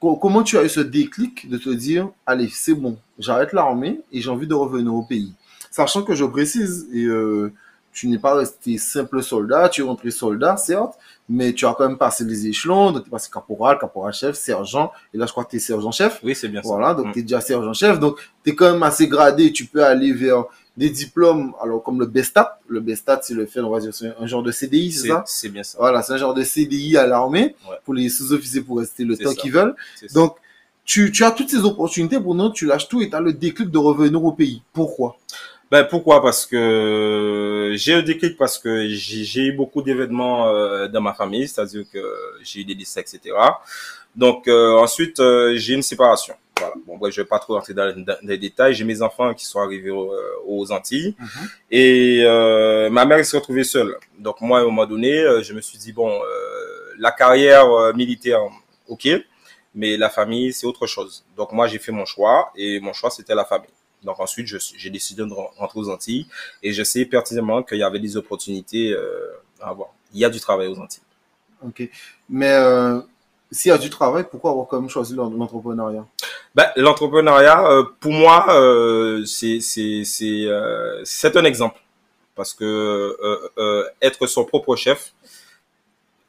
Comment 0.00 0.42
tu 0.42 0.56
as 0.56 0.64
eu 0.64 0.68
ce 0.70 0.80
déclic 0.80 1.50
de 1.50 1.58
te 1.58 1.68
dire, 1.68 2.08
allez, 2.24 2.48
c'est 2.48 2.72
bon, 2.72 2.96
j'arrête 3.18 3.52
l'armée 3.52 4.00
et 4.10 4.22
j'ai 4.22 4.30
envie 4.30 4.46
de 4.46 4.54
revenir 4.54 4.94
au 4.94 5.02
pays? 5.02 5.34
Sachant 5.70 6.02
que 6.02 6.14
je 6.14 6.24
précise, 6.24 6.88
et 6.94 7.06
tu 7.92 8.06
n'es 8.08 8.18
pas 8.18 8.34
resté 8.34 8.78
simple 8.78 9.22
soldat, 9.22 9.68
tu 9.68 9.80
es 9.80 9.84
rentré 9.84 10.10
soldat, 10.10 10.56
certes, 10.56 10.94
mais 11.28 11.52
tu 11.52 11.66
as 11.66 11.74
quand 11.76 11.88
même 11.88 11.98
passé 11.98 12.24
les 12.24 12.46
échelons, 12.46 12.92
donc 12.92 13.02
tu 13.02 13.08
es 13.08 13.10
passé 13.10 13.28
caporal, 13.32 13.78
caporal-chef, 13.78 14.36
sergent, 14.36 14.92
et 15.12 15.18
là 15.18 15.26
je 15.26 15.32
crois 15.32 15.44
que 15.44 15.50
tu 15.50 15.56
es 15.56 15.60
sergent-chef. 15.60 16.20
Oui, 16.22 16.34
c'est 16.34 16.48
bien 16.48 16.62
ça. 16.62 16.68
Voilà, 16.68 16.94
donc 16.94 17.06
Mm. 17.06 17.12
tu 17.12 17.18
es 17.18 17.22
déjà 17.22 17.40
sergent-chef, 17.40 17.98
donc 17.98 18.18
tu 18.44 18.50
es 18.50 18.54
quand 18.54 18.72
même 18.72 18.82
assez 18.82 19.08
gradé, 19.08 19.52
tu 19.52 19.66
peux 19.66 19.84
aller 19.84 20.12
vers 20.12 20.44
des 20.76 20.88
diplômes, 20.88 21.52
alors 21.60 21.82
comme 21.82 21.98
le 22.00 22.06
BESTAT, 22.06 22.60
le 22.68 22.80
BESTAT 22.80 23.20
c'est 23.22 23.34
le 23.34 23.44
fait, 23.46 23.60
on 23.60 23.70
va 23.70 23.80
dire, 23.80 23.92
c'est 23.92 24.12
un 24.18 24.26
genre 24.26 24.42
de 24.42 24.52
CDI, 24.52 24.92
c'est 24.92 25.08
ça? 25.08 25.24
c'est 25.26 25.48
bien 25.48 25.62
ça. 25.64 25.76
Voilà, 25.78 26.02
c'est 26.02 26.12
un 26.12 26.16
genre 26.16 26.32
de 26.34 26.42
CDI 26.44 26.96
à 26.96 27.06
l'armée, 27.06 27.56
Ouais. 27.68 27.76
pour 27.84 27.94
les 27.94 28.08
sous-officiers 28.08 28.60
pour 28.62 28.78
rester 28.78 29.04
le 29.04 29.16
temps 29.16 29.34
qu'ils 29.34 29.52
veulent. 29.52 29.74
Donc, 30.14 30.36
tu, 30.84 31.12
tu 31.12 31.22
as 31.24 31.30
toutes 31.32 31.50
ces 31.50 31.58
opportunités, 31.64 32.18
pour 32.18 32.34
nous, 32.34 32.50
tu 32.50 32.66
lâches 32.66 32.88
tout 32.88 33.02
et 33.02 33.10
tu 33.10 33.14
as 33.16 33.20
le 33.20 33.32
déclic 33.32 33.68
de 33.70 33.78
revenir 33.78 34.24
au 34.24 34.32
pays. 34.32 34.62
Pourquoi? 34.72 35.16
Ben 35.70 35.84
pourquoi? 35.84 36.20
Parce 36.20 36.46
que 36.46 37.72
j'ai 37.76 37.94
un 37.94 38.02
déclic 38.02 38.36
parce 38.36 38.58
que 38.58 38.88
j'ai 38.88 39.42
eu 39.46 39.52
beaucoup 39.52 39.82
d'événements 39.82 40.48
euh, 40.48 40.88
dans 40.88 41.00
ma 41.00 41.14
famille, 41.14 41.46
c'est-à-dire 41.46 41.84
que 41.92 41.98
j'ai 42.42 42.60
eu 42.60 42.64
des 42.64 42.74
décès, 42.74 43.00
etc. 43.02 43.60
Donc 44.16 44.48
euh, 44.48 44.72
ensuite 44.78 45.20
euh, 45.20 45.54
j'ai 45.56 45.74
une 45.74 45.82
séparation. 45.82 46.34
Voilà. 46.58 46.74
Bon 46.86 46.98
bref, 46.98 47.14
je 47.14 47.20
vais 47.22 47.26
pas 47.28 47.38
trop 47.38 47.54
rentrer 47.54 47.72
dans, 47.72 47.94
dans- 48.04 48.16
les 48.22 48.36
détails. 48.36 48.74
J'ai 48.74 48.84
mes 48.84 49.00
enfants 49.00 49.32
qui 49.32 49.44
sont 49.46 49.60
arrivés 49.60 49.90
au- 49.90 50.12
euh, 50.12 50.32
aux 50.44 50.72
Antilles 50.72 51.14
et 51.70 52.22
euh, 52.24 52.90
ma 52.90 53.04
mère 53.04 53.24
s'est 53.24 53.36
retrouvée 53.38 53.64
seule. 53.64 53.96
Donc 54.18 54.40
moi 54.40 54.58
à 54.58 54.62
un 54.62 54.64
moment 54.64 54.86
donné, 54.86 55.12
je 55.42 55.52
me 55.54 55.60
suis 55.60 55.78
dit 55.78 55.92
bon, 55.92 56.10
euh, 56.10 56.94
la 56.98 57.12
carrière 57.12 57.66
militaire, 57.94 58.40
ok, 58.88 59.08
mais 59.74 59.96
la 59.96 60.10
famille 60.10 60.52
c'est 60.52 60.66
autre 60.66 60.86
chose. 60.88 61.24
Donc 61.36 61.52
moi 61.52 61.68
j'ai 61.68 61.78
fait 61.78 61.92
mon 61.92 62.04
choix 62.06 62.52
et 62.56 62.80
mon 62.80 62.92
choix 62.92 63.10
c'était 63.10 63.34
la 63.36 63.44
famille. 63.44 63.70
Donc 64.02 64.18
ensuite, 64.18 64.46
j'ai 64.76 64.90
décidé 64.90 65.22
de 65.22 65.32
rentrer 65.32 65.78
aux 65.80 65.90
Antilles 65.90 66.26
et 66.62 66.72
je 66.72 66.82
sais 66.82 67.04
pertinemment 67.04 67.62
qu'il 67.62 67.78
y 67.78 67.82
avait 67.82 67.98
des 67.98 68.16
opportunités 68.16 68.92
euh, 68.92 69.30
à 69.60 69.70
avoir. 69.70 69.90
Il 70.14 70.20
y 70.20 70.24
a 70.24 70.30
du 70.30 70.40
travail 70.40 70.68
aux 70.68 70.78
Antilles. 70.78 71.02
Ok. 71.66 71.88
Mais 72.28 72.52
euh, 72.52 73.00
s'il 73.50 73.68
y 73.70 73.72
a 73.72 73.78
du 73.78 73.90
travail, 73.90 74.24
pourquoi 74.30 74.52
avoir 74.52 74.66
quand 74.66 74.80
même 74.80 74.88
choisi 74.88 75.14
l'en- 75.14 75.30
l'entrepreneuriat? 75.30 76.06
Ben, 76.54 76.68
l'entrepreneuriat, 76.76 77.70
euh, 77.70 77.84
pour 78.00 78.12
moi, 78.12 78.46
c'est 79.26 79.60
un 81.36 81.44
exemple 81.44 81.78
parce 82.34 82.54
que 82.54 83.16
être 84.00 84.26
son 84.26 84.44
propre 84.44 84.74
chef, 84.76 85.12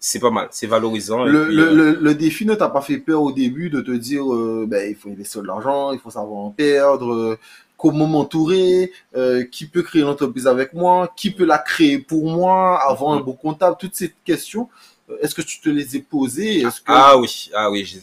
c'est 0.03 0.19
pas 0.19 0.31
mal, 0.31 0.47
c'est 0.51 0.67
valorisant. 0.67 1.23
le, 1.23 1.45
puis, 1.45 1.55
le, 1.55 1.67
euh, 1.69 1.73
le, 1.75 1.99
le 2.01 2.15
défi 2.15 2.45
ne 2.45 2.55
t'a 2.55 2.69
pas 2.69 2.81
fait 2.81 2.97
peur 2.97 3.21
au 3.21 3.31
début 3.31 3.69
de 3.69 3.81
te 3.81 3.91
dire 3.91 4.23
euh, 4.33 4.65
ben, 4.67 4.89
il 4.89 4.95
faut 4.95 5.09
investir 5.09 5.41
de 5.43 5.47
l'argent, 5.47 5.91
il 5.93 5.99
faut 5.99 6.09
savoir 6.09 6.39
en 6.39 6.49
perdre, 6.49 7.13
euh, 7.13 7.37
comment 7.77 8.07
m'entourer, 8.07 8.91
euh, 9.15 9.43
qui 9.45 9.65
peut 9.67 9.83
créer 9.83 10.01
une 10.01 10.07
entreprise 10.07 10.47
avec 10.47 10.73
moi, 10.73 11.13
qui 11.15 11.29
peut 11.31 11.45
la 11.45 11.59
créer 11.59 11.99
pour 11.99 12.25
moi, 12.29 12.79
avoir 12.89 13.13
un 13.13 13.19
Mhm. 13.19 13.25
beau 13.25 13.33
comptable, 13.33 13.75
toutes 13.79 13.95
ces 13.95 14.11
questions, 14.25 14.69
est-ce 15.21 15.35
que 15.35 15.41
tu 15.43 15.59
te 15.61 15.69
les 15.69 15.95
as 15.95 15.99
posées 15.99 16.63
que... 16.63 16.67
Ah 16.87 17.17
oui, 17.17 17.49
ah 17.53 17.69
oui, 17.69 17.85
j'ai- 17.85 18.01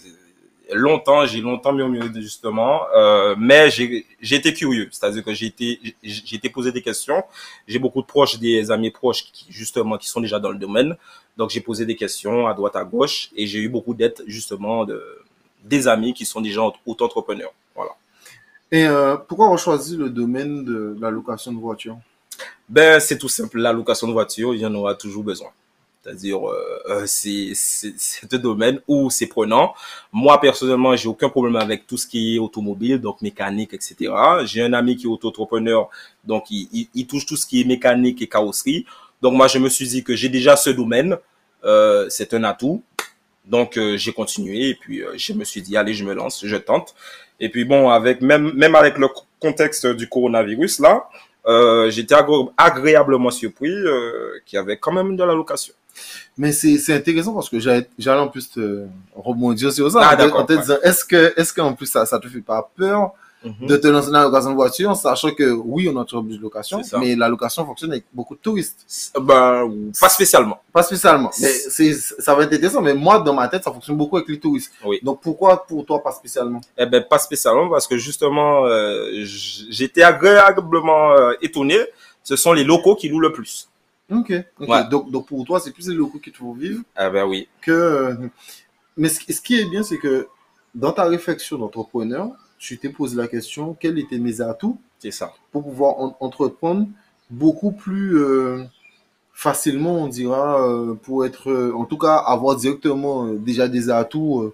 longtemps, 0.73 1.27
j'ai 1.27 1.41
longtemps 1.41 1.73
murmuré 1.73 2.09
justement, 2.15 2.83
euh, 2.95 3.35
mais 3.39 3.71
j'ai 3.71 4.05
été 4.37 4.53
curieux, 4.53 4.89
c'est-à-dire 4.91 5.25
que 5.25 5.33
j'ai 5.33 5.47
été 5.47 5.81
j'ai 6.03 6.23
j'ai 6.25 6.37
été 6.37 6.51
posé 6.51 6.73
des 6.73 6.83
questions. 6.83 7.23
J'ai 7.67 7.79
beaucoup 7.79 8.03
de 8.03 8.07
proches, 8.07 8.39
des 8.39 8.71
amis 8.71 8.91
proches 8.91 9.25
qui 9.33 9.47
justement 9.51 9.97
qui 9.99 10.09
sont 10.09 10.21
déjà 10.21 10.39
dans 10.39 10.51
le 10.51 10.59
domaine, 10.59 10.97
donc 11.37 11.51
j'ai 11.51 11.61
posé 11.61 11.87
des 11.87 11.97
questions 11.97 12.47
à 12.47 12.55
droite 12.55 12.77
à 12.77 12.85
gauche 12.85 13.31
et 13.37 13.47
j'ai 13.47 13.61
eu 13.61 13.69
beaucoup 13.69 13.95
d'aide 13.95 14.23
justement 14.27 14.85
de 14.85 15.03
des 15.65 15.89
amis 15.89 16.15
qui 16.15 16.25
sont 16.25 16.41
déjà 16.41 16.63
auto-entrepreneurs. 16.87 17.53
Voilà. 17.75 17.93
Et 18.71 18.87
euh, 18.87 19.17
pourquoi 19.17 19.47
avoir 19.47 19.59
choisi 19.59 19.97
le 19.97 20.11
domaine 20.11 20.65
de 20.65 20.97
la 21.01 21.11
location 21.11 21.53
de 21.53 21.59
voiture? 21.59 21.99
Ben 22.69 23.01
c'est 23.01 23.19
tout 23.19 23.29
simple, 23.29 23.59
la 23.59 23.73
location 23.73 24.07
de 24.07 24.13
voiture, 24.13 24.55
il 24.55 24.61
y 24.61 24.67
en 24.67 24.75
aura 24.75 24.95
toujours 24.95 25.25
besoin. 25.25 25.49
C'est-à-dire, 26.09 26.49
euh, 26.49 26.83
euh, 26.89 27.03
c'est 27.07 27.53
un 28.33 28.39
domaine 28.39 28.81
où 28.89 29.11
c'est 29.11 29.27
prenant. 29.27 29.75
Moi, 30.11 30.41
personnellement, 30.41 30.97
j'ai 30.97 31.09
aucun 31.09 31.29
problème 31.29 31.57
avec 31.57 31.87
tout 31.87 31.99
ce 31.99 32.07
qui 32.07 32.37
est 32.37 32.39
automobile, 32.39 32.99
donc 32.99 33.21
mécanique, 33.21 33.75
etc. 33.75 34.11
J'ai 34.45 34.63
un 34.63 34.73
ami 34.73 34.97
qui 34.97 35.05
est 35.05 35.09
auto-entrepreneur, 35.09 35.91
donc 36.25 36.45
il, 36.51 37.07
touche 37.07 37.27
tout 37.27 37.37
ce 37.37 37.47
qui 37.47 37.61
est 37.61 37.65
mécanique 37.65 38.23
et 38.23 38.27
carrosserie. 38.27 38.87
Donc 39.21 39.35
moi, 39.35 39.49
je 39.49 39.59
me 39.59 39.69
suis 39.69 39.87
dit 39.87 40.03
que 40.03 40.17
j'ai 40.17 40.31
déjà 40.31 40.57
ce 40.57 40.71
domaine, 40.71 41.19
euh, 41.65 42.07
c'est 42.09 42.33
un 42.33 42.45
atout. 42.45 42.83
Donc 43.45 43.79
j'ai 43.97 44.13
continué 44.13 44.69
et 44.69 44.75
puis 44.75 45.03
je 45.17 45.33
me 45.33 45.43
suis 45.43 45.63
dit 45.63 45.77
allez, 45.77 45.95
je 45.95 46.05
me 46.05 46.13
lance, 46.13 46.45
je 46.45 46.57
tente. 46.57 46.95
Et 47.41 47.49
puis 47.49 47.65
bon, 47.65 47.89
avec 47.89 48.21
même 48.21 48.53
même 48.53 48.75
avec 48.75 48.99
le 48.99 49.09
contexte 49.41 49.87
du 49.87 50.07
coronavirus 50.07 50.81
là, 50.81 51.09
euh, 51.47 51.91
j'étais 51.91 52.15
agré- 52.15 52.51
agréablement 52.57 53.31
surpris 53.31 53.71
euh, 53.71 54.39
qu'il 54.45 54.57
y 54.57 54.61
avait 54.61 54.77
quand 54.77 54.93
même 54.93 55.17
de 55.17 55.25
la 55.25 55.35
location. 55.35 55.75
Mais 56.37 56.53
c'est 56.53 56.79
c'est 56.79 56.95
intéressant 56.95 57.35
parce 57.35 57.49
que 57.49 57.59
j'allais 57.59 57.89
en 58.21 58.29
plus 58.29 58.51
te 58.51 58.85
rebondir 59.17 59.73
sur 59.73 59.91
ça. 59.91 60.01
Ah, 60.03 60.15
en 60.15 60.17
te- 60.17 60.23
d'accord, 60.23 60.41
en 60.41 60.45
te 60.45 60.53
ouais. 60.53 60.61
disant, 60.61 60.77
est-ce 60.83 61.05
que, 61.05 61.33
est-ce 61.37 61.53
qu'en 61.53 61.73
plus 61.73 61.87
ça, 61.87 62.07
ça 62.07 62.19
te 62.21 62.29
fait 62.29 62.41
pas 62.41 62.71
peur 62.77 63.13
de 63.45 63.77
te 63.77 63.87
lancer 63.87 64.09
dans 64.11 64.19
la 64.19 64.25
location 64.25 64.51
de 64.51 64.55
voiture, 64.57 64.97
sachant 64.97 65.31
que 65.33 65.51
oui, 65.53 65.89
on 65.93 65.97
a 66.01 66.05
toujours 66.05 66.25
de 66.25 66.37
location, 66.39 66.81
mais 66.99 67.15
la 67.15 67.29
location 67.29 67.65
fonctionne 67.65 67.93
avec 67.93 68.05
beaucoup 68.13 68.35
de 68.35 68.41
touristes. 68.41 69.13
Ben 69.21 69.71
pas 70.01 70.09
spécialement. 70.09 70.61
Pas 70.73 70.83
spécialement. 70.83 71.31
Mais 71.41 71.49
ça 71.49 72.35
va 72.35 72.43
être 72.45 72.53
intéressant, 72.53 72.81
mais 72.83 72.95
moi, 72.95 73.21
dans 73.21 73.35
ma 73.35 73.47
tête, 73.49 73.63
ça 73.65 73.71
fonctionne 73.73 73.97
beaucoup 73.97 74.17
avec 74.17 74.29
les 74.29 74.41
touristes. 74.41 74.73
Oui. 74.85 74.99
Donc 75.03 75.21
pourquoi 75.21 75.65
pour 75.67 75.85
toi 75.87 76.03
pas 76.03 76.13
spécialement? 76.13 76.61
Eh 76.77 76.87
ben 76.87 77.03
pas 77.09 77.19
spécialement 77.19 77.69
parce 77.69 77.87
que 77.87 77.97
justement 77.97 78.65
euh, 78.67 79.09
j'étais 79.23 80.03
agréablement 80.03 81.13
euh, 81.13 81.33
étonné. 81.43 81.79
Ce 82.25 82.37
sont 82.37 82.53
les 82.53 82.65
locaux 82.65 82.95
qui 82.97 83.09
louent 83.09 83.21
le 83.21 83.33
plus. 83.33 83.69
Ok. 84.11 84.31
Ouais. 84.61 84.89
Donc, 84.91 85.11
donc 85.11 85.27
pour 85.27 85.45
toi, 85.45 85.61
c'est 85.61 85.71
plus 85.73 85.89
les 85.89 85.95
locaux 85.95 86.19
qui 86.19 86.33
te 86.33 86.39
font 86.39 86.53
vivre 86.53 86.81
Eh 87.01 87.09
ben 87.11 87.25
oui. 87.27 87.47
que. 87.63 87.71
euh, 87.71 88.15
Mais 88.97 89.09
ce, 89.09 89.21
ce 89.33 89.41
qui 89.41 89.61
est 89.61 89.65
bien, 89.67 89.83
c'est 89.83 89.99
que 89.99 90.27
dans 90.75 90.93
ta 90.93 91.05
réflexion 91.05 91.57
d'entrepreneur, 91.59 92.29
tu 92.59 92.79
t'es 92.79 92.89
posé 92.89 93.17
la 93.17 93.29
question 93.29 93.75
quels 93.79 93.99
étaient 93.99 94.19
mes 94.19 94.41
atouts 94.41 94.79
C'est 94.99 95.11
ça. 95.11 95.33
pour 95.53 95.63
pouvoir 95.65 95.99
en- 96.01 96.17
entreprendre 96.21 96.87
beaucoup 97.31 97.73
plus 97.73 98.19
euh, 98.19 98.65
facilement, 99.33 100.03
on 100.05 100.09
dira, 100.09 100.63
euh, 100.67 100.95
pour 100.95 101.25
être, 101.25 101.51
euh, 101.51 101.73
en 101.75 101.85
tout 101.85 101.99
cas, 101.99 102.17
avoir 102.17 102.57
directement 102.57 103.27
déjà 103.29 103.69
des 103.69 103.89
atouts 103.91 104.53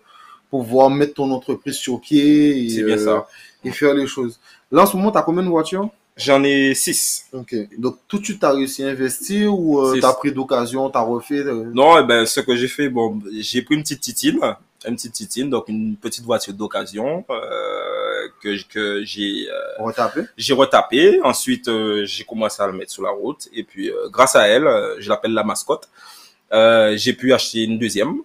pour 0.50 0.64
pouvoir 0.64 0.90
mettre 0.90 1.14
ton 1.14 1.30
entreprise 1.30 1.75
sur 1.76 2.00
pied 2.00 2.64
et, 2.66 2.68
C'est 2.68 2.82
bien 2.84 2.99
ça. 2.99 3.26
et 3.64 3.70
faire 3.70 3.94
les 3.94 4.06
choses. 4.06 4.38
Là, 4.70 4.82
en 4.82 4.87
ce 4.87 4.96
moment, 4.96 5.11
tu 5.11 5.18
as 5.18 5.23
combien 5.23 5.42
de 5.42 5.49
voitures? 5.49 5.88
J'en 6.16 6.44
ai 6.44 6.75
six. 6.75 7.25
Ok. 7.32 7.56
Donc, 7.76 7.96
tout 8.06 8.18
de 8.18 8.25
suite, 8.25 8.38
tu 8.38 8.46
as 8.46 8.52
réussi 8.52 8.84
à 8.84 8.88
investir 8.88 9.58
ou 9.58 9.94
tu 9.94 10.04
as 10.04 10.12
pris 10.12 10.30
d'occasion, 10.32 10.88
tu 10.90 10.96
as 10.96 11.00
refait 11.00 11.42
Non, 11.73 11.99
eh 11.99 12.04
ben 12.06 12.25
ce 12.25 12.38
que 12.40 12.54
j'ai 12.54 12.68
fait, 12.68 12.88
bon, 12.88 13.20
j'ai 13.40 13.62
pris 13.62 13.75
une 13.75 13.82
petite 13.82 14.00
titine, 14.00 14.38
une 14.87 14.94
petite 14.94 15.12
titine, 15.14 15.50
donc 15.50 15.68
une 15.68 15.96
petite 15.96 16.25
voiture 16.25 16.54
d'occasion 16.54 17.25
euh, 17.30 17.34
que 18.44 18.62
que 18.68 19.04
j'ai 19.04 19.48
euh, 19.50 19.82
retaper 19.82 20.22
j'ai 20.36 20.54
retapé. 20.54 21.20
Ensuite, 21.22 21.68
euh, 21.68 22.04
j'ai 22.04 22.24
commencé 22.24 22.62
à 22.62 22.66
le 22.66 22.74
mettre 22.74 22.92
sur 22.92 23.02
la 23.02 23.10
route. 23.10 23.48
Et 23.52 23.64
puis, 23.64 23.90
euh, 23.90 24.08
grâce 24.10 24.36
à 24.36 24.46
elle, 24.46 24.68
je 24.98 25.08
l'appelle 25.08 25.32
la 25.32 25.44
mascotte, 25.44 25.88
j'ai 26.52 27.12
pu 27.14 27.32
acheter 27.32 27.64
une 27.64 27.78
deuxième. 27.78 28.18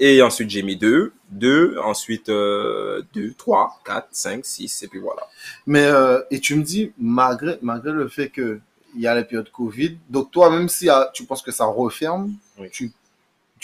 Et 0.00 0.22
ensuite, 0.22 0.50
j'ai 0.50 0.62
mis 0.62 0.76
deux, 0.76 1.12
deux, 1.30 1.76
ensuite 1.84 2.26
deux, 2.26 3.34
trois, 3.38 3.80
quatre, 3.84 4.08
cinq, 4.10 4.44
six, 4.44 4.82
et 4.82 4.88
puis 4.88 4.98
voilà. 4.98 5.22
Mais, 5.66 5.88
et 6.32 6.40
tu 6.40 6.56
me 6.56 6.64
dis, 6.64 6.92
malgré, 6.98 7.58
malgré 7.62 7.92
le 7.92 8.08
fait 8.08 8.28
que 8.28 8.58
il 8.96 9.02
y 9.02 9.06
a 9.06 9.14
la 9.14 9.24
période 9.24 9.50
Covid, 9.50 9.96
donc 10.08 10.30
toi, 10.30 10.50
même 10.50 10.68
si 10.68 10.88
ah, 10.88 11.10
tu 11.12 11.24
penses 11.24 11.42
que 11.42 11.52
ça 11.52 11.64
referme, 11.64 12.32
Oui. 12.58 12.68
tu, 12.72 12.92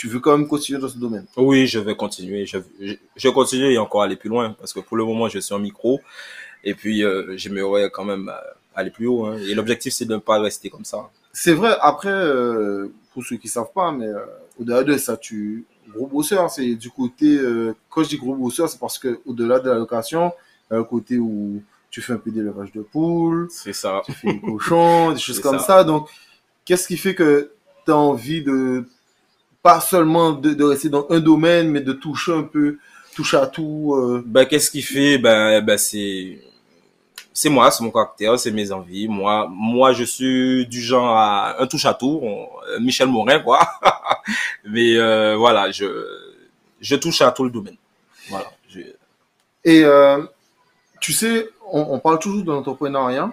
tu 0.00 0.08
veux 0.08 0.18
quand 0.18 0.34
même 0.34 0.48
continuer 0.48 0.80
dans 0.80 0.88
ce 0.88 0.96
domaine. 0.96 1.26
Oui, 1.36 1.66
je 1.66 1.78
vais 1.78 1.94
continuer. 1.94 2.46
Je, 2.46 2.56
je, 2.80 2.94
je 3.16 3.28
vais 3.28 3.34
continuer 3.34 3.74
et 3.74 3.76
encore 3.76 4.00
aller 4.00 4.16
plus 4.16 4.30
loin 4.30 4.56
parce 4.58 4.72
que 4.72 4.80
pour 4.80 4.96
le 4.96 5.04
moment, 5.04 5.28
je 5.28 5.38
suis 5.40 5.54
en 5.54 5.58
micro. 5.58 6.00
Et 6.64 6.72
puis, 6.72 7.04
euh, 7.04 7.36
j'aimerais 7.36 7.90
quand 7.90 8.06
même 8.06 8.30
euh, 8.30 8.40
aller 8.74 8.88
plus 8.90 9.06
haut. 9.06 9.26
Hein. 9.26 9.36
Et 9.46 9.54
l'objectif, 9.54 9.92
c'est 9.92 10.06
de 10.06 10.14
ne 10.14 10.18
pas 10.18 10.38
rester 10.40 10.70
comme 10.70 10.86
ça. 10.86 11.10
C'est 11.34 11.52
vrai, 11.52 11.76
après, 11.82 12.08
euh, 12.08 12.90
pour 13.12 13.22
ceux 13.26 13.36
qui 13.36 13.48
savent 13.48 13.72
pas, 13.74 13.92
mais 13.92 14.06
euh, 14.06 14.24
au-delà 14.58 14.84
de 14.84 14.96
ça, 14.96 15.18
tu 15.18 15.66
gros 15.90 16.06
bosseur, 16.06 16.50
c'est 16.50 16.76
du 16.76 16.88
côté, 16.88 17.38
quand 17.90 18.02
je 18.02 18.08
dis 18.08 18.16
gros 18.16 18.34
bosseur, 18.34 18.70
c'est 18.70 18.80
parce 18.80 18.98
que 18.98 19.20
au-delà 19.26 19.60
de 19.60 19.68
la 19.68 19.76
location, 19.76 20.32
il 20.70 20.74
y 20.74 20.76
a 20.76 20.78
le 20.78 20.84
côté 20.84 21.18
où 21.18 21.62
tu 21.90 22.00
fais 22.00 22.14
un 22.14 22.18
peu 22.18 22.30
d'élevage 22.30 22.72
de 22.72 22.80
poules, 22.80 23.48
C'est 23.50 23.74
ça. 23.74 24.00
tu 24.06 24.12
fais 24.12 24.32
des 24.32 24.40
cochons, 24.52 25.12
des 25.12 25.18
choses 25.18 25.40
comme 25.40 25.58
ça. 25.58 25.66
ça. 25.66 25.84
Donc, 25.84 26.08
qu'est-ce 26.64 26.88
qui 26.88 26.96
fait 26.96 27.14
que 27.14 27.50
tu 27.84 27.90
as 27.90 27.96
envie 27.96 28.42
de, 28.42 28.86
pas 29.62 29.80
seulement 29.80 30.32
de, 30.32 30.54
de 30.54 30.64
rester 30.64 30.88
dans 30.88 31.06
un 31.10 31.20
domaine, 31.20 31.70
mais 31.70 31.80
de 31.80 31.92
toucher 31.92 32.32
un 32.32 32.42
peu, 32.44 32.78
toucher 33.14 33.36
à 33.38 33.46
tout 33.46 33.94
euh, 33.94 34.22
Ben, 34.26 34.46
qu'est-ce 34.46 34.70
qui 34.70 34.82
fait 34.82 35.18
Ben, 35.18 35.76
c'est 35.78 36.38
c'est 37.32 37.48
moi, 37.50 37.70
c'est 37.70 37.84
mon 37.84 37.90
caractère, 37.90 38.38
c'est 38.38 38.50
mes 38.50 38.72
envies. 38.72 39.08
Moi, 39.08 39.48
moi, 39.50 39.92
je 39.92 40.04
suis 40.04 40.66
du 40.66 40.80
genre 40.80 41.16
à 41.16 41.60
un 41.62 41.66
touche 41.66 41.86
à 41.86 41.94
tout, 41.94 42.20
euh, 42.70 42.80
Michel 42.80 43.08
Morin, 43.08 43.40
quoi. 43.40 43.60
Mais 44.64 44.96
euh, 44.96 45.36
voilà, 45.36 45.70
je 45.70 45.86
je 46.80 46.96
touche 46.96 47.20
à 47.22 47.30
tout 47.32 47.44
le 47.44 47.50
domaine. 47.50 47.76
Voilà. 48.28 48.46
Je- 48.68 48.80
Et 49.64 49.84
euh, 49.84 50.22
tu 51.00 51.12
sais, 51.12 51.48
on, 51.72 51.82
on 51.94 51.98
parle 52.00 52.18
toujours 52.18 52.44
de 52.44 52.52
l'entrepreneuriat. 52.52 53.32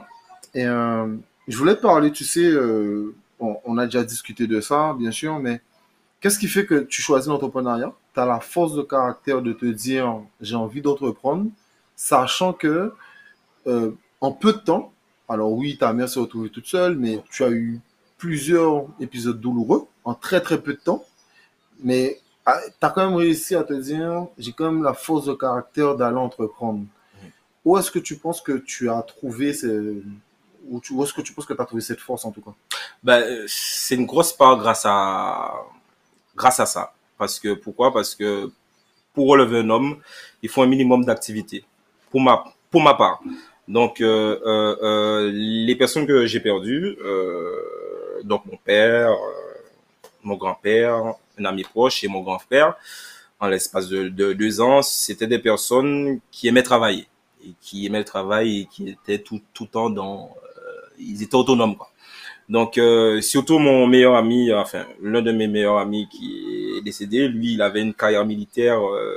Et 0.56 0.64
je 0.64 1.58
voulais 1.58 1.76
te 1.76 1.82
parler, 1.82 2.12
tu 2.12 2.26
sais, 2.26 2.52
on, 3.40 3.58
on 3.66 3.78
a 3.78 3.86
déjà 3.86 4.04
discuté 4.04 4.48
de 4.48 4.62
ça, 4.62 4.96
bien 4.98 5.12
sûr, 5.12 5.40
mais 5.40 5.62
qu'est-ce 6.20 6.40
qui 6.40 6.48
fait 6.48 6.66
que 6.66 6.82
tu 6.82 7.02
choisis 7.02 7.28
l'entrepreneuriat? 7.28 7.94
Tu 8.14 8.20
as 8.20 8.26
la 8.26 8.40
force 8.40 8.74
de 8.74 8.82
caractère 8.82 9.42
de 9.42 9.54
te 9.54 9.66
dire, 9.66 10.20
j'ai 10.42 10.56
envie 10.56 10.82
d'entreprendre, 10.82 11.50
sachant 11.96 12.54
que 12.54 12.94
euh, 13.68 13.92
en 14.22 14.32
peu 14.32 14.54
de 14.54 14.60
temps, 14.60 14.94
alors 15.30 15.52
oui, 15.52 15.78
ta 15.78 15.94
mère 15.94 16.10
s'est 16.10 16.20
retrouvée 16.20 16.50
toute 16.50 16.68
seule, 16.68 16.96
mais 16.96 17.22
tu 17.32 17.44
as 17.44 17.50
eu 17.50 17.80
plusieurs 18.18 18.88
épisodes 19.00 19.40
douloureux 19.40 19.88
en 20.04 20.14
très 20.14 20.42
très 20.42 20.62
peu 20.62 20.74
de 20.74 20.80
temps. 20.80 21.04
Mais 21.84 22.20
tu 22.46 22.52
as 22.82 22.90
quand 22.90 23.06
même 23.06 23.16
réussi 23.16 23.56
à 23.56 23.64
te 23.64 23.74
dire, 23.74 24.28
j'ai 24.38 24.54
quand 24.54 24.72
même 24.72 24.84
la 24.84 24.94
force 24.94 25.26
de 25.26 25.34
caractère 25.34 25.96
d'aller 25.96 26.18
entreprendre. 26.18 26.86
Où 27.66 27.78
est-ce 27.78 27.92
que 27.92 28.00
tu 28.00 28.16
penses 28.16 28.42
que 28.42 28.54
tu 28.54 28.90
as 28.90 29.02
trouvé 29.02 29.54
ce... 29.54 30.02
Où, 30.70 30.82
est-ce 31.04 31.14
que 31.14 31.22
tu 31.22 31.34
penses 31.34 31.46
que 31.46 31.54
tu 31.54 31.66
trouvé 31.66 31.82
cette 31.82 32.00
force 32.00 32.26
en 32.26 32.32
tout 32.32 32.42
cas? 32.42 32.52
Ben, 33.04 33.22
euh, 33.22 33.46
c'est 33.48 33.96
une 33.96 34.06
grosse 34.06 34.34
part 34.34 34.58
grâce 34.58 34.84
à 34.86 35.54
grâce 36.38 36.60
à 36.60 36.66
ça. 36.66 36.94
Parce 37.18 37.40
que 37.40 37.54
pourquoi? 37.54 37.92
Parce 37.92 38.16
que 38.16 38.52
pour 39.14 39.28
relever 39.28 39.60
un 39.60 39.70
homme, 39.70 39.98
il 40.44 40.50
faut 40.50 40.62
un 40.62 40.68
minimum 40.68 41.04
d'activité. 41.04 41.66
Pour 42.12 42.22
ma 42.22 42.46
pour 42.72 42.82
ma 42.82 42.94
part. 42.94 43.22
Donc 43.68 44.00
euh, 44.00 44.40
euh, 44.46 44.76
euh, 44.82 45.32
les 45.34 45.76
personnes 45.76 46.08
que 46.08 46.26
j'ai 46.26 46.40
perdues, 46.40 46.98
donc 48.24 48.46
mon 48.46 48.58
père, 48.58 49.12
mon 50.24 50.36
grand-père, 50.36 51.16
un 51.38 51.46
ami 51.46 51.64
proche 51.64 52.04
et 52.04 52.08
mon 52.08 52.22
grand 52.22 52.40
frère, 52.40 52.76
en 53.40 53.48
l'espace 53.48 53.88
de, 53.90 54.08
de 54.08 54.34
deux 54.34 54.62
ans, 54.62 54.82
c'était 54.82 55.28
des 55.28 55.40
personnes 55.40 56.20
qui 56.32 56.48
aimaient 56.48 56.64
travailler 56.64 57.08
et 57.46 57.54
qui 57.62 57.86
aimaient 57.86 58.00
le 58.00 58.06
travail 58.06 58.62
et 58.62 58.66
qui 58.66 58.90
étaient 58.90 59.20
tout 59.20 59.42
tout 59.54 59.64
le 59.66 59.70
temps 59.70 59.90
dans 59.90 60.32
ils 61.00 61.22
étaient 61.22 61.36
autonomes 61.36 61.76
quoi. 61.76 61.92
Donc 62.50 62.78
euh, 62.78 63.22
surtout 63.22 63.60
mon 63.60 63.88
meilleur 63.88 64.16
ami, 64.16 64.54
enfin 64.54 64.86
l'un 65.02 65.22
de 65.22 65.32
mes 65.32 65.48
meilleurs 65.48 65.78
amis 65.78 66.08
qui 66.10 66.78
est 66.78 66.82
décédé, 66.82 67.28
lui 67.28 67.54
il 67.54 67.62
avait 67.62 67.82
une 67.82 67.94
carrière 67.94 68.26
militaire 68.26 68.80
euh, 68.82 69.14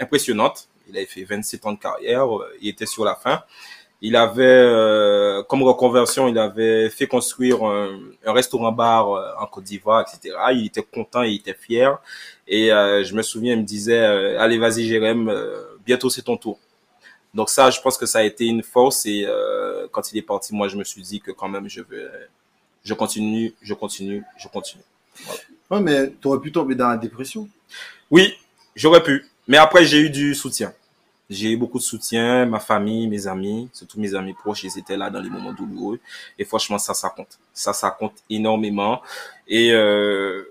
impressionnante. 0.00 0.68
Il 0.88 0.96
avait 0.96 1.06
fait 1.06 1.24
27 1.24 1.66
ans 1.66 1.72
de 1.72 1.78
carrière, 1.78 2.36
euh, 2.36 2.46
il 2.60 2.68
était 2.68 2.86
sur 2.86 3.04
la 3.04 3.14
fin. 3.14 3.42
Il 4.02 4.16
avait 4.16 4.42
euh, 4.44 5.42
comme 5.44 5.62
reconversion, 5.62 6.28
il 6.28 6.38
avait 6.38 6.90
fait 6.90 7.06
construire 7.06 7.64
un, 7.64 8.00
un 8.26 8.32
restaurant-bar 8.32 9.12
euh, 9.12 9.32
en 9.40 9.46
Côte 9.46 9.64
d'Ivoire, 9.64 10.02
etc. 10.02 10.36
Il 10.52 10.66
était 10.66 10.82
content, 10.82 11.22
il 11.22 11.36
était 11.36 11.54
fier. 11.54 11.98
Et 12.46 12.70
euh, 12.72 13.02
je 13.04 13.14
me 13.14 13.22
souviens, 13.22 13.54
il 13.54 13.60
me 13.60 13.64
disait, 13.64 13.98
euh, 14.00 14.40
allez 14.40 14.58
vas-y 14.58 14.84
Jérém, 14.86 15.28
euh, 15.28 15.64
bientôt 15.86 16.10
c'est 16.10 16.22
ton 16.22 16.36
tour. 16.36 16.58
Donc 17.34 17.50
ça, 17.50 17.70
je 17.70 17.80
pense 17.80 17.98
que 17.98 18.06
ça 18.06 18.20
a 18.20 18.22
été 18.22 18.46
une 18.46 18.62
force 18.62 19.06
et 19.06 19.24
euh, 19.26 19.88
quand 19.90 20.12
il 20.12 20.18
est 20.18 20.22
parti, 20.22 20.54
moi 20.54 20.68
je 20.68 20.76
me 20.76 20.84
suis 20.84 21.02
dit 21.02 21.20
que 21.20 21.32
quand 21.32 21.48
même 21.48 21.68
je 21.68 21.82
vais, 21.82 22.06
je 22.84 22.94
continue, 22.94 23.54
je 23.60 23.74
continue, 23.74 24.22
je 24.36 24.48
continue. 24.48 24.84
Ouais, 25.70 25.80
mais 25.80 26.12
tu 26.20 26.28
aurais 26.28 26.40
pu 26.40 26.52
tomber 26.52 26.74
dans 26.74 26.88
la 26.88 26.96
dépression. 26.96 27.48
Oui, 28.10 28.34
j'aurais 28.76 29.02
pu, 29.02 29.26
mais 29.48 29.56
après 29.56 29.84
j'ai 29.84 29.98
eu 29.98 30.10
du 30.10 30.34
soutien. 30.34 30.72
J'ai 31.30 31.52
eu 31.52 31.56
beaucoup 31.56 31.78
de 31.78 31.82
soutien, 31.82 32.44
ma 32.44 32.60
famille, 32.60 33.08
mes 33.08 33.26
amis, 33.26 33.68
surtout 33.72 33.98
mes 33.98 34.14
amis 34.14 34.34
proches, 34.34 34.64
ils 34.64 34.78
étaient 34.78 34.96
là 34.96 35.08
dans 35.08 35.20
les 35.20 35.30
moments 35.30 35.54
douloureux. 35.54 35.98
Et 36.38 36.44
franchement, 36.44 36.76
ça, 36.78 36.92
ça 36.92 37.08
compte. 37.08 37.38
Ça, 37.54 37.72
ça 37.72 37.90
compte 37.90 38.12
énormément. 38.28 39.00
Et 39.48 39.72
euh, 39.72 40.44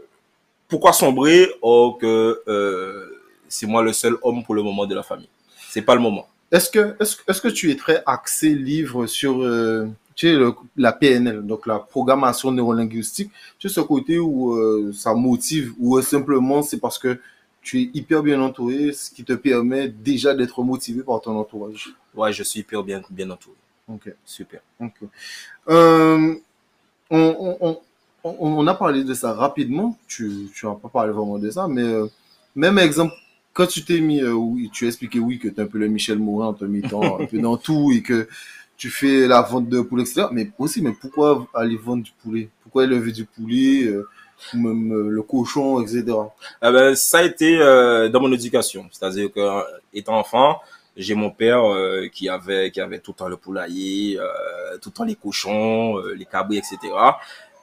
pourquoi 0.67 0.91
sombrer? 0.91 1.47
Or 1.61 1.99
que 1.99 2.41
euh, 2.47 3.21
c'est 3.47 3.67
moi 3.67 3.83
le 3.83 3.93
seul 3.93 4.17
homme 4.23 4.43
pour 4.43 4.55
le 4.55 4.63
moment 4.63 4.87
de 4.87 4.95
la 4.95 5.03
famille 5.03 5.29
C'est 5.69 5.83
pas 5.83 5.93
le 5.93 6.01
moment. 6.01 6.27
Est-ce 6.53 6.69
que, 6.71 6.95
est-ce, 7.01 7.41
que- 7.41 7.49
tu 7.49 7.71
es 7.71 7.75
très 7.75 8.03
axé 8.05 8.55
livre 8.55 9.07
sur 9.07 9.41
euh, 9.43 9.87
tu 10.15 10.27
sais, 10.27 10.35
le- 10.35 10.53
la 10.77 10.93
PNL, 10.93 11.41
donc 11.45 11.65
la 11.67 11.79
programmation 11.79 12.51
neurolinguistique, 12.51 13.31
tu 13.59 13.67
sais, 13.69 13.75
ce 13.75 13.81
côté 13.81 14.19
où 14.19 14.53
euh, 14.55 14.93
ça 14.93 15.13
motive, 15.15 15.73
ou 15.79 15.99
simplement 16.01 16.61
c'est 16.61 16.79
parce 16.79 16.99
que 16.99 17.19
tu 17.63 17.81
es 17.81 17.89
hyper 17.93 18.21
bien 18.23 18.41
entouré, 18.41 18.93
ce 18.93 19.09
qui 19.11 19.23
te 19.23 19.33
permet 19.33 19.87
déjà 19.89 20.35
d'être 20.35 20.61
motivé 20.63 21.01
par 21.03 21.21
ton 21.21 21.37
entourage? 21.39 21.89
Ouais, 22.15 22.31
je 22.33 22.43
suis 22.43 22.59
hyper 22.61 22.83
bien, 22.83 23.01
bien 23.09 23.29
entouré. 23.31 23.57
Ok. 23.87 24.13
Super. 24.25 24.61
ok. 24.79 24.93
Euh, 25.69 26.35
on, 27.09 27.57
on, 27.61 27.79
on, 28.23 28.35
on- 28.59 28.67
a 28.67 28.73
parlé 28.75 29.03
de 29.03 29.13
ça 29.13 29.33
rapidement, 29.33 29.97
tu 30.07 30.49
tu 30.55 30.65
n'as 30.65 30.75
pas 30.75 30.89
parlé 30.89 31.11
vraiment 31.13 31.39
de 31.39 31.49
ça, 31.51 31.67
mais 31.67 31.83
même 32.55 32.79
exemple, 32.79 33.13
quand 33.53 33.67
tu 33.67 33.85
t'es 33.85 33.99
mis, 33.99 34.21
euh, 34.21 34.33
oui, 34.33 34.69
tu 34.73 34.85
as 34.85 34.87
expliqué 34.87 35.19
oui 35.19 35.39
que 35.39 35.47
tu 35.47 35.55
es 35.55 35.61
un 35.61 35.67
peu 35.67 35.77
le 35.77 35.87
Michel 35.87 36.17
Morin 36.19 36.47
en 36.47 36.53
te 36.53 36.65
mettant 36.65 37.19
un 37.19 37.25
peu 37.25 37.39
dans 37.39 37.57
tout 37.57 37.91
et 37.93 38.01
que 38.01 38.27
tu 38.77 38.89
fais 38.89 39.27
la 39.27 39.41
vente 39.41 39.69
de 39.69 39.81
poulet, 39.81 40.03
etc. 40.03 40.25
Mais 40.31 40.49
aussi, 40.57 40.81
mais 40.81 40.93
pourquoi 40.99 41.47
aller 41.53 41.77
vendre 41.77 42.03
du 42.03 42.11
poulet? 42.21 42.49
Pourquoi 42.63 42.83
élever 42.85 43.11
du 43.11 43.25
poulet 43.25 43.83
euh, 43.85 44.07
ou 44.53 44.57
même 44.57 44.91
euh, 44.93 45.09
le 45.09 45.21
cochon, 45.21 45.81
etc. 45.81 46.03
Eh 46.61 46.71
ben, 46.71 46.95
ça 46.95 47.19
a 47.19 47.23
été 47.23 47.57
euh, 47.59 48.09
dans 48.09 48.19
mon 48.19 48.31
éducation. 48.31 48.89
C'est-à-dire 48.91 49.31
que 49.31 49.39
euh, 49.39 49.61
étant 49.93 50.17
enfant, 50.17 50.59
j'ai 50.97 51.15
mon 51.15 51.29
père 51.29 51.63
euh, 51.63 52.07
qui 52.11 52.29
avait 52.29 52.71
qui 52.71 52.81
avait 52.81 52.99
tout 52.99 53.11
le 53.11 53.15
temps 53.15 53.29
le 53.29 53.37
poulailler, 53.37 54.19
euh, 54.19 54.77
tout 54.81 54.89
le 54.89 54.93
temps 54.93 55.03
les 55.05 55.15
cochons, 55.15 55.99
euh, 55.99 56.13
les 56.15 56.25
cabris, 56.25 56.57
etc. 56.57 56.77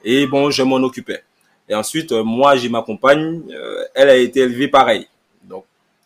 Et 0.03 0.25
bon, 0.25 0.49
je 0.49 0.63
m'en 0.63 0.77
occupais. 0.77 1.23
Et 1.69 1.75
ensuite, 1.75 2.11
moi, 2.11 2.55
j'ai 2.55 2.67
ma 2.69 2.81
compagne, 2.81 3.43
elle 3.93 4.09
a 4.09 4.17
été 4.17 4.41
élevée 4.41 4.67
pareil. 4.67 5.07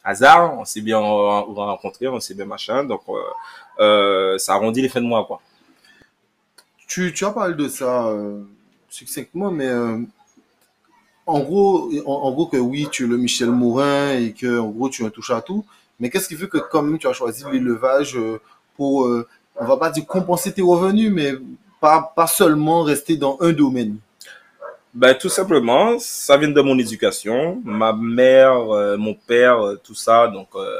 Hasard, 0.05 0.57
on 0.59 0.65
s'est 0.65 0.81
bien 0.81 0.99
rencontrés, 0.99 2.07
on 2.07 2.19
s'est 2.19 2.35
bien 2.35 2.45
machin. 2.45 2.83
Donc, 2.83 3.01
euh, 3.09 3.13
euh, 3.79 4.37
ça 4.37 4.53
arrondit 4.53 4.81
les 4.81 4.89
fins 4.89 5.01
de 5.01 5.07
mois, 5.07 5.25
quoi. 5.25 5.41
Tu, 6.87 7.11
tu 7.13 7.25
as 7.25 7.31
parlé 7.31 7.55
de 7.55 7.67
ça 7.67 8.07
euh, 8.07 8.43
succinctement, 8.87 9.51
mais 9.51 9.65
euh, 9.65 9.97
en 11.25 11.39
gros, 11.39 11.91
en, 12.05 12.31
gros 12.31 12.45
que 12.45 12.57
oui, 12.57 12.87
tu 12.91 13.05
es 13.05 13.07
le 13.07 13.17
Michel 13.17 13.49
Morin 13.49 14.11
et 14.11 14.33
que 14.33 14.59
en 14.59 14.69
gros 14.69 14.89
tu 14.89 15.03
as 15.03 15.07
un 15.07 15.09
touche 15.09 15.31
à 15.31 15.41
tout. 15.41 15.65
Mais 15.99 16.09
qu'est-ce 16.09 16.27
qui 16.27 16.35
fait 16.35 16.47
que 16.47 16.57
quand 16.57 16.81
même 16.83 16.99
tu 16.99 17.07
as 17.07 17.13
choisi 17.13 17.43
l'élevage 17.51 18.17
euh, 18.17 18.39
pour, 18.77 19.05
euh, 19.05 19.27
on 19.55 19.65
va 19.65 19.77
pas 19.77 19.89
dire 19.89 20.05
compenser 20.05 20.53
tes 20.53 20.61
revenus, 20.61 21.11
mais 21.11 21.33
pas, 21.79 22.13
pas 22.15 22.27
seulement 22.27 22.83
rester 22.83 23.17
dans 23.17 23.37
un 23.41 23.51
domaine? 23.53 23.97
Ben, 24.95 25.13
tout 25.13 25.27
simplement, 25.27 25.99
ça 25.99 26.37
vient 26.37 26.47
de 26.47 26.61
mon 26.61 26.79
éducation. 26.79 27.61
Ma 27.65 27.91
mère, 27.91 28.73
euh, 28.73 28.95
mon 28.95 29.13
père, 29.13 29.59
euh, 29.59 29.75
tout 29.83 29.93
ça. 29.93 30.29
Donc, 30.29 30.47
euh, 30.55 30.77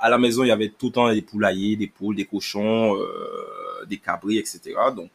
à 0.00 0.08
la 0.08 0.16
maison, 0.16 0.44
il 0.44 0.48
y 0.48 0.50
avait 0.50 0.70
tout 0.70 0.86
le 0.86 0.92
temps 0.92 1.12
des 1.12 1.20
poulaillers, 1.20 1.76
des 1.76 1.86
poules, 1.86 2.16
des 2.16 2.24
cochons, 2.24 2.96
euh, 2.96 3.84
des 3.86 3.98
cabris, 3.98 4.38
etc. 4.38 4.60
Donc, 4.96 5.10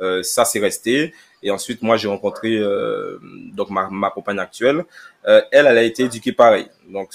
euh, 0.00 0.20
ça, 0.24 0.44
c'est 0.44 0.58
resté. 0.58 1.14
Et 1.44 1.52
ensuite, 1.52 1.80
moi, 1.80 1.96
j'ai 1.96 2.08
rencontré 2.08 2.56
euh, 2.56 3.20
donc 3.52 3.70
ma, 3.70 3.88
ma 3.88 4.10
compagne 4.10 4.40
actuelle. 4.40 4.84
Euh, 5.28 5.40
elle, 5.52 5.66
elle 5.66 5.78
a 5.78 5.82
été 5.84 6.02
éduquée 6.04 6.32
pareil. 6.32 6.66
Donc, 6.88 7.10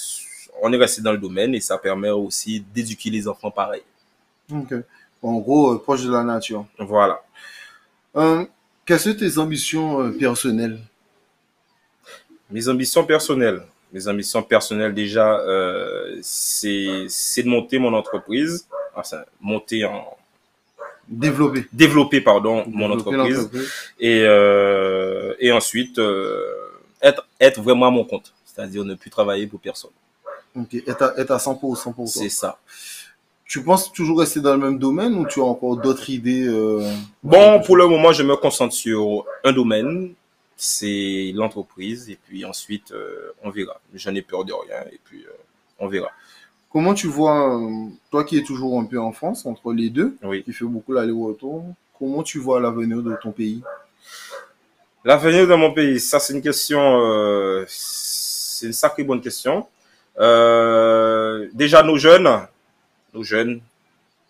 on 0.62 0.72
est 0.72 0.78
resté 0.78 1.02
dans 1.02 1.12
le 1.12 1.18
domaine 1.18 1.54
et 1.54 1.60
ça 1.60 1.78
permet 1.78 2.12
aussi 2.12 2.62
d'éduquer 2.74 3.10
les 3.10 3.28
enfants 3.28 3.52
pareil. 3.52 3.84
Ok. 4.54 4.74
En 5.22 5.34
gros, 5.40 5.78
proche 5.80 6.04
de 6.04 6.12
la 6.14 6.24
nature. 6.24 6.66
Voilà. 6.78 7.22
Quelles 8.90 9.00
sont 9.00 9.14
tes 9.14 9.38
ambitions 9.38 10.02
euh, 10.02 10.10
personnelles? 10.10 10.80
Mes 12.50 12.68
ambitions 12.68 13.06
personnelles. 13.06 13.62
Mes 13.94 14.08
ambitions 14.08 14.42
personnelles 14.42 14.96
déjà, 14.96 15.38
euh, 15.42 16.18
c'est 16.24 17.06
de 17.44 17.48
monter 17.48 17.78
mon 17.78 17.94
entreprise, 17.94 18.68
enfin 18.96 19.22
monter 19.40 19.86
en 19.86 20.18
Développer. 21.08 21.66
développer 21.72 22.22
pardon 22.22 22.66
mon 22.68 22.92
entreprise 22.92 23.50
et 24.00 24.22
euh, 24.24 25.34
et 25.40 25.52
ensuite 25.52 25.98
euh, 25.98 26.44
être 27.02 27.28
être 27.40 27.62
vraiment 27.62 27.88
à 27.88 27.92
mon 27.92 28.06
compte, 28.06 28.34
c'est-à-dire 28.46 28.86
ne 28.86 28.94
plus 28.96 29.10
travailler 29.12 29.46
pour 29.48 29.60
personne. 29.60 29.92
Ok. 30.56 30.76
Être 30.88 31.02
à, 31.04 31.14
être 31.20 31.32
à 31.32 31.38
100% 31.38 31.60
pour 31.60 31.76
toi. 31.76 32.08
C'est 32.08 32.30
ça. 32.30 32.60
Tu 33.50 33.64
penses 33.64 33.92
toujours 33.92 34.20
rester 34.20 34.42
dans 34.42 34.52
le 34.54 34.60
même 34.60 34.78
domaine 34.78 35.16
ou 35.16 35.26
tu 35.26 35.40
as 35.42 35.44
encore 35.44 35.76
d'autres 35.78 36.08
idées 36.12 36.46
euh, 36.48 36.88
Bon, 37.24 37.60
pour 37.62 37.78
le 37.78 37.88
moment, 37.88 38.14
je 38.14 38.22
me 38.22 38.36
concentre 38.36 38.76
sur 38.76 39.26
un 39.44 39.52
domaine, 39.52 40.14
c'est 40.56 41.32
l'entreprise 41.34 42.12
et 42.12 42.20
puis 42.28 42.46
ensuite 42.46 42.92
euh, 42.92 43.34
on 43.44 43.50
verra. 43.50 43.82
Je 43.96 44.08
n'ai 44.12 44.22
peur 44.22 44.46
de 44.46 44.54
rien 44.54 44.82
et 44.92 45.00
puis 45.04 45.24
euh, 45.28 45.32
on 45.80 45.88
verra. 45.88 46.10
Comment 46.72 46.94
tu 46.94 47.08
vois, 47.08 47.60
toi 48.12 48.24
qui 48.24 48.38
es 48.38 48.44
toujours 48.44 48.80
un 48.80 48.86
peu 48.86 49.00
en 49.00 49.12
France, 49.12 49.48
entre 49.48 49.74
les 49.74 49.90
deux, 49.90 50.16
Oui. 50.22 50.44
qui 50.44 50.54
fait 50.54 50.66
beaucoup 50.66 50.94
l'aller-retour, 50.94 51.66
comment 51.98 52.22
tu 52.22 52.38
vois 52.38 52.60
l'avenir 52.60 53.02
de 53.02 53.16
ton 53.20 53.32
pays? 53.32 53.64
L'avenir 55.04 55.48
de 55.48 55.56
mon 55.56 55.74
pays, 55.74 56.00
ça 56.00 56.20
c'est 56.20 56.34
une 56.34 56.44
question, 56.44 57.66
c'est 57.68 58.68
une 58.68 58.74
sacrée 58.74 59.04
bonne 59.04 59.22
question. 59.22 59.66
Déjà 60.16 61.82
nos 61.82 61.98
jeunes, 61.98 62.30
nos 63.20 63.24
jeunes, 63.26 63.62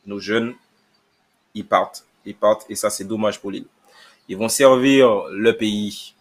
nos 0.07 0.19
jeunes, 0.19 0.55
ils 1.53 1.65
partent, 1.65 2.03
ils 2.25 2.35
partent 2.35 2.65
et 2.69 2.75
ça 2.75 2.89
c'est 2.89 3.03
dommage 3.05 3.39
pour 3.39 3.51
l'île. 3.51 3.67
Ils 4.27 4.35
vont 4.37 4.49
servir 4.49 5.25
le 5.31 5.51
pays 5.55 6.13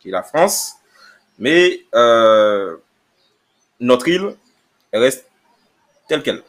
qui 0.00 0.08
est 0.08 0.12
la 0.12 0.22
France, 0.22 0.76
mais 1.38 1.84
euh, 1.94 2.76
notre 3.78 4.08
île 4.08 4.36
elle 4.90 5.02
reste 5.02 5.26
telle 6.08 6.22
qu'elle. 6.22 6.42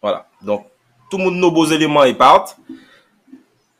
Voilà. 0.00 0.26
Donc 0.40 0.66
tout 1.10 1.18
le 1.18 1.24
monde 1.24 1.36
nos 1.36 1.50
beaux 1.50 1.66
éléments 1.66 2.04
ils 2.04 2.16
partent 2.16 2.56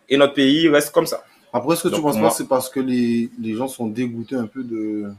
et 0.09 0.17
notre 0.19 0.35
pays 0.35 0.69
reste 0.69 0.93
comme 0.93 1.07
ça. 1.07 1.25
Après, 1.53 1.73
est-ce 1.73 1.89
que 1.89 1.95
tu 1.95 2.03
penses 2.03 2.17
moi- 2.17 2.29
pas 2.29 2.35
c'est 2.35 2.47
parce 2.47 2.69
que 2.69 2.81
les, 2.81 3.31
les 3.41 3.55
gens 3.55 3.69
sont 3.69 3.87
dégoûtés 3.87 4.37
un 4.37 4.47
peu 4.47 4.63
de... 4.63 5.11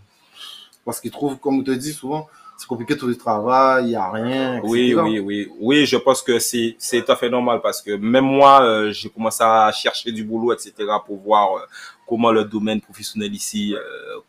Parce 0.85 1.01
qu'ils 1.01 1.09
trouvent, 1.09 1.37
comme 1.39 1.59
on 1.59 1.63
te 1.63 1.71
dit 1.71 1.91
souvent, 1.91 2.29
c'est 2.57 2.67
compliqué 2.67 2.95
de 2.95 2.97
trouver 2.99 3.13
du 3.13 3.19
travail, 3.19 3.85
il 3.85 3.89
n'y 3.89 3.95
a 3.95 4.09
rien, 4.09 4.57
etc. 4.57 4.67
Oui, 4.67 4.95
oui, 4.95 5.19
oui. 5.19 5.51
Oui, 5.59 5.85
je 5.85 5.95
pense 5.95 6.23
que 6.23 6.39
c'est, 6.39 6.75
c'est 6.79 7.03
tout 7.03 7.11
à 7.11 7.15
fait 7.15 7.29
normal 7.29 7.61
parce 7.61 7.81
que 7.81 7.91
même 7.91 8.25
moi, 8.25 8.63
euh, 8.63 8.91
j'ai 8.91 9.09
commencé 9.09 9.43
à 9.43 9.71
chercher 9.71 10.11
du 10.11 10.23
boulot, 10.23 10.53
etc., 10.53 10.73
pour 11.05 11.17
voir 11.17 11.57
euh, 11.57 11.61
comment 12.07 12.31
le 12.31 12.45
domaine 12.45 12.81
professionnel 12.81 13.33
ici, 13.33 13.75
euh, 13.75 13.79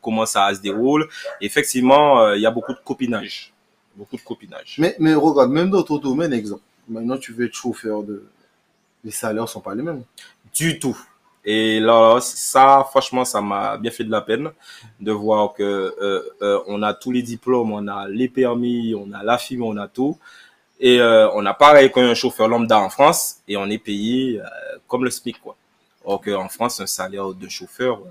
comment 0.03 0.27
ça 0.27 0.53
se 0.55 0.61
déroule. 0.61 1.09
Effectivement, 1.41 2.21
euh, 2.21 2.37
il 2.37 2.43
y 2.43 2.47
a 2.47 2.51
beaucoup 2.51 2.75
de 2.75 2.81
copinage. 2.85 3.55
Beaucoup 3.97 4.17
de 4.17 4.23
copinage. 4.23 4.77
Mais, 4.79 4.95
mais 4.99 5.15
regarde, 5.15 5.51
même 5.51 5.71
dans 5.71 5.83
ton 5.83 5.97
domaine, 5.97 6.33
exemple, 6.35 6.63
maintenant 6.89 7.17
tu 7.17 7.33
veux 7.33 7.47
être 7.47 7.55
chauffeur, 7.55 8.03
de... 8.03 8.27
les 9.05 9.11
salaires 9.11 9.49
sont 9.49 9.61
pas 9.61 9.75
les 9.75 9.83
mêmes. 9.83 10.03
Du 10.55 10.79
tout. 10.79 10.99
Et 11.51 11.81
là, 11.81 12.19
ça, 12.21 12.87
franchement, 12.91 13.25
ça 13.25 13.41
m'a 13.41 13.79
bien 13.79 13.91
fait 13.91 14.05
de 14.05 14.11
la 14.11 14.21
peine 14.21 14.51
de 15.01 15.13
voir 15.13 15.55
que 15.55 15.63
euh, 15.63 16.23
euh, 16.43 16.61
on 16.67 16.83
a 16.83 16.93
tous 16.93 17.11
les 17.11 17.23
diplômes, 17.23 17.73
on 17.73 17.89
a 17.89 18.07
les 18.07 18.29
permis, 18.29 18.95
on 18.95 19.11
a 19.15 19.23
la 19.23 19.39
FIM, 19.39 19.63
on 19.63 19.79
a 19.79 19.89
tout. 19.89 20.19
Et 20.79 21.01
euh, 21.01 21.31
on 21.33 21.47
a 21.47 21.55
pareil 21.55 21.91
qu'un 21.91 22.13
chauffeur 22.13 22.49
lambda 22.49 22.79
en 22.79 22.91
France 22.91 23.37
et 23.49 23.57
on 23.57 23.65
est 23.71 23.79
payé 23.79 24.39
euh, 24.43 24.45
comme 24.87 25.05
le 25.05 25.11
SMIC, 25.11 25.41
quoi. 25.41 25.57
Or 26.05 26.21
qu'en 26.21 26.51
France, 26.51 26.81
un 26.81 26.87
salaire 26.87 27.33
de 27.33 27.49
chauffeur, 27.49 27.97
euh, 27.97 28.11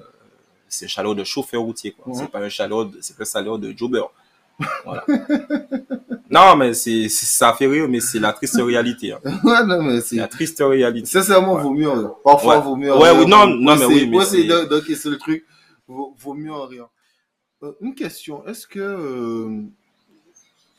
c'est 0.68 0.86
un 0.86 0.90
salaire 0.90 1.14
de 1.14 1.24
chauffeur 1.24 1.62
routier, 1.62 1.92
quoi. 1.92 2.12
C'est 2.16 2.32
pas 2.32 2.40
un 2.40 2.50
salaire, 2.50 2.88
c'est 3.02 3.16
pas 3.16 3.22
un 3.22 3.26
salaire 3.26 3.60
de 3.60 3.72
jobber. 3.78 4.02
Voilà. 4.86 5.06
non, 6.30 6.56
mais 6.56 6.74
c'est, 6.74 7.10
c'est- 7.10 7.26
ça 7.26 7.54
fait 7.54 7.68
rire, 7.68 7.88
mais 7.88 8.00
c'est 8.00 8.20
la 8.20 8.34
triste 8.34 8.60
réalité. 8.60 9.14
hein. 9.14 9.20
Ouais, 9.44 9.64
non, 9.66 9.84
mais 9.84 10.02
C'est 10.02 10.08
c'est... 10.10 10.16
la 10.18 10.28
triste 10.28 10.60
réalité. 10.66 11.08
Sincèrement, 11.08 11.54
Ouais. 11.56 11.62
vaut 11.64 11.72
mieux. 11.74 12.08
Parfois, 12.24 12.58
Ouais. 12.58 12.64
vaut 12.64 12.76
mieux 12.76 12.94
en 12.94 13.00
Ouais, 13.02 13.12
oui, 13.12 13.26
non, 13.28 13.48
non, 13.48 13.76
mais 13.76 13.86
oui, 13.86 14.08
mais 14.08 14.26
c'est- 14.26 14.44
de- 14.44 14.66
d'encaisser 14.66 15.10
le 15.10 15.18
truc, 15.18 15.46
vaut, 15.88 16.16
vaut 16.18 16.34
mieux 16.34 16.52
en 16.52 16.66
rire. 16.66 16.88
Euh, 17.64 17.72
une 17.82 17.94
question, 17.96 18.46
est-ce 18.48 18.66
que... 18.68 18.80
euh, 18.80 19.62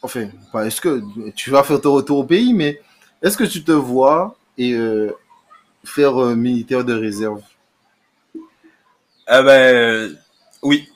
Enfin, 0.00 0.28
pas 0.52 0.64
est-ce 0.64 0.80
que 0.80 1.02
tu 1.34 1.50
vas 1.50 1.64
faire 1.64 1.80
ton 1.80 1.92
retour 1.94 2.18
au 2.18 2.24
pays, 2.24 2.52
mais 2.54 2.80
est-ce 3.20 3.36
que 3.36 3.42
tu 3.42 3.64
te 3.64 3.72
vois 3.72 4.36
et 4.56 4.72
euh, 4.74 5.10
faire 5.84 6.14
militaire 6.36 6.84
de 6.84 6.94
réserve? 6.94 7.42
Eh 8.36 9.42
ben, 9.42 10.16
oui, 10.62 10.88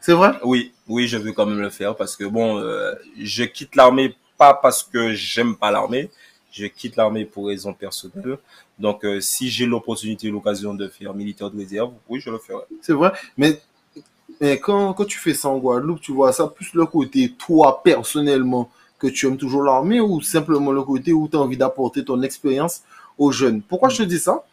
C'est 0.00 0.12
vrai? 0.12 0.32
Oui, 0.42 0.72
oui, 0.88 1.06
je 1.06 1.16
veux 1.18 1.32
quand 1.32 1.46
même 1.46 1.60
le 1.60 1.70
faire 1.70 1.94
parce 1.96 2.16
que 2.16 2.24
bon, 2.24 2.58
euh, 2.58 2.94
je 3.18 3.44
quitte 3.44 3.76
l'armée 3.76 4.16
pas 4.36 4.54
parce 4.54 4.82
que 4.82 5.12
j'aime 5.12 5.56
pas 5.56 5.70
l'armée, 5.70 6.10
je 6.52 6.66
quitte 6.66 6.96
l'armée 6.96 7.24
pour 7.24 7.48
raison 7.48 7.72
personnelle. 7.74 8.38
Donc, 8.78 9.04
euh, 9.04 9.20
si 9.20 9.50
j'ai 9.50 9.66
l'opportunité, 9.66 10.30
l'occasion 10.30 10.74
de 10.74 10.88
faire 10.88 11.12
militaire 11.14 11.50
de 11.50 11.58
réserve, 11.58 11.92
oui, 12.08 12.20
je 12.20 12.30
le 12.30 12.38
ferai. 12.38 12.62
C'est 12.80 12.92
vrai. 12.92 13.12
Mais, 13.36 13.60
mais 14.40 14.58
quand, 14.58 14.92
quand 14.94 15.04
tu 15.04 15.18
fais 15.18 15.34
ça 15.34 15.48
en 15.48 15.58
Guadeloupe, 15.58 16.00
tu 16.00 16.12
vois 16.12 16.32
ça 16.32 16.46
plus 16.46 16.72
le 16.74 16.86
côté, 16.86 17.34
toi, 17.36 17.82
personnellement, 17.82 18.70
que 18.98 19.08
tu 19.08 19.26
aimes 19.26 19.36
toujours 19.36 19.62
l'armée 19.62 20.00
ou 20.00 20.20
simplement 20.20 20.72
le 20.72 20.82
côté 20.82 21.12
où 21.12 21.28
tu 21.28 21.36
as 21.36 21.40
envie 21.40 21.56
d'apporter 21.56 22.04
ton 22.04 22.22
expérience 22.22 22.82
aux 23.16 23.30
jeunes? 23.30 23.62
Pourquoi 23.62 23.88
je 23.88 23.98
te 23.98 24.02
dis 24.02 24.18
ça? 24.18 24.44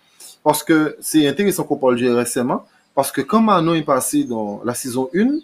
Parce 0.44 0.64
que 0.64 0.98
c'est 1.00 1.28
intéressant 1.28 1.64
qu'on 1.64 1.78
parle 1.78 1.96
du 1.96 2.10
RSMA. 2.10 2.66
Parce 2.94 3.12
que 3.12 3.22
quand 3.22 3.42
Manon 3.42 3.74
est 3.74 3.84
passée 3.84 4.24
dans 4.24 4.62
la 4.64 4.74
saison 4.74 5.10
1, 5.14 5.40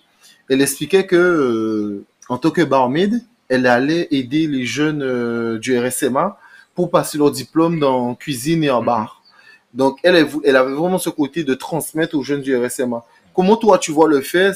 elle 0.51 0.61
expliquait 0.61 1.05
que, 1.05 1.15
euh, 1.15 2.03
en 2.27 2.37
tant 2.37 2.51
que 2.51 2.61
barmaid, 2.61 3.23
elle 3.47 3.65
allait 3.67 4.09
aider 4.11 4.47
les 4.47 4.65
jeunes 4.65 5.01
euh, 5.01 5.57
du 5.57 5.77
RSMA 5.79 6.37
pour 6.75 6.91
passer 6.91 7.17
leur 7.17 7.31
diplôme 7.31 7.79
dans 7.79 8.15
cuisine 8.15 8.61
et 8.65 8.69
en 8.69 8.81
Mhm. 8.81 8.85
bar. 8.85 9.23
Donc, 9.73 9.99
elle, 10.03 10.17
avait 10.17 10.73
vraiment 10.73 10.97
ce 10.97 11.09
côté 11.09 11.45
de 11.45 11.53
transmettre 11.53 12.17
aux 12.17 12.23
jeunes 12.23 12.41
du 12.41 12.53
RSMA. 12.55 13.01
Comment 13.33 13.55
toi, 13.55 13.77
tu 13.77 13.93
vois 13.93 14.09
le 14.09 14.19
fait, 14.19 14.53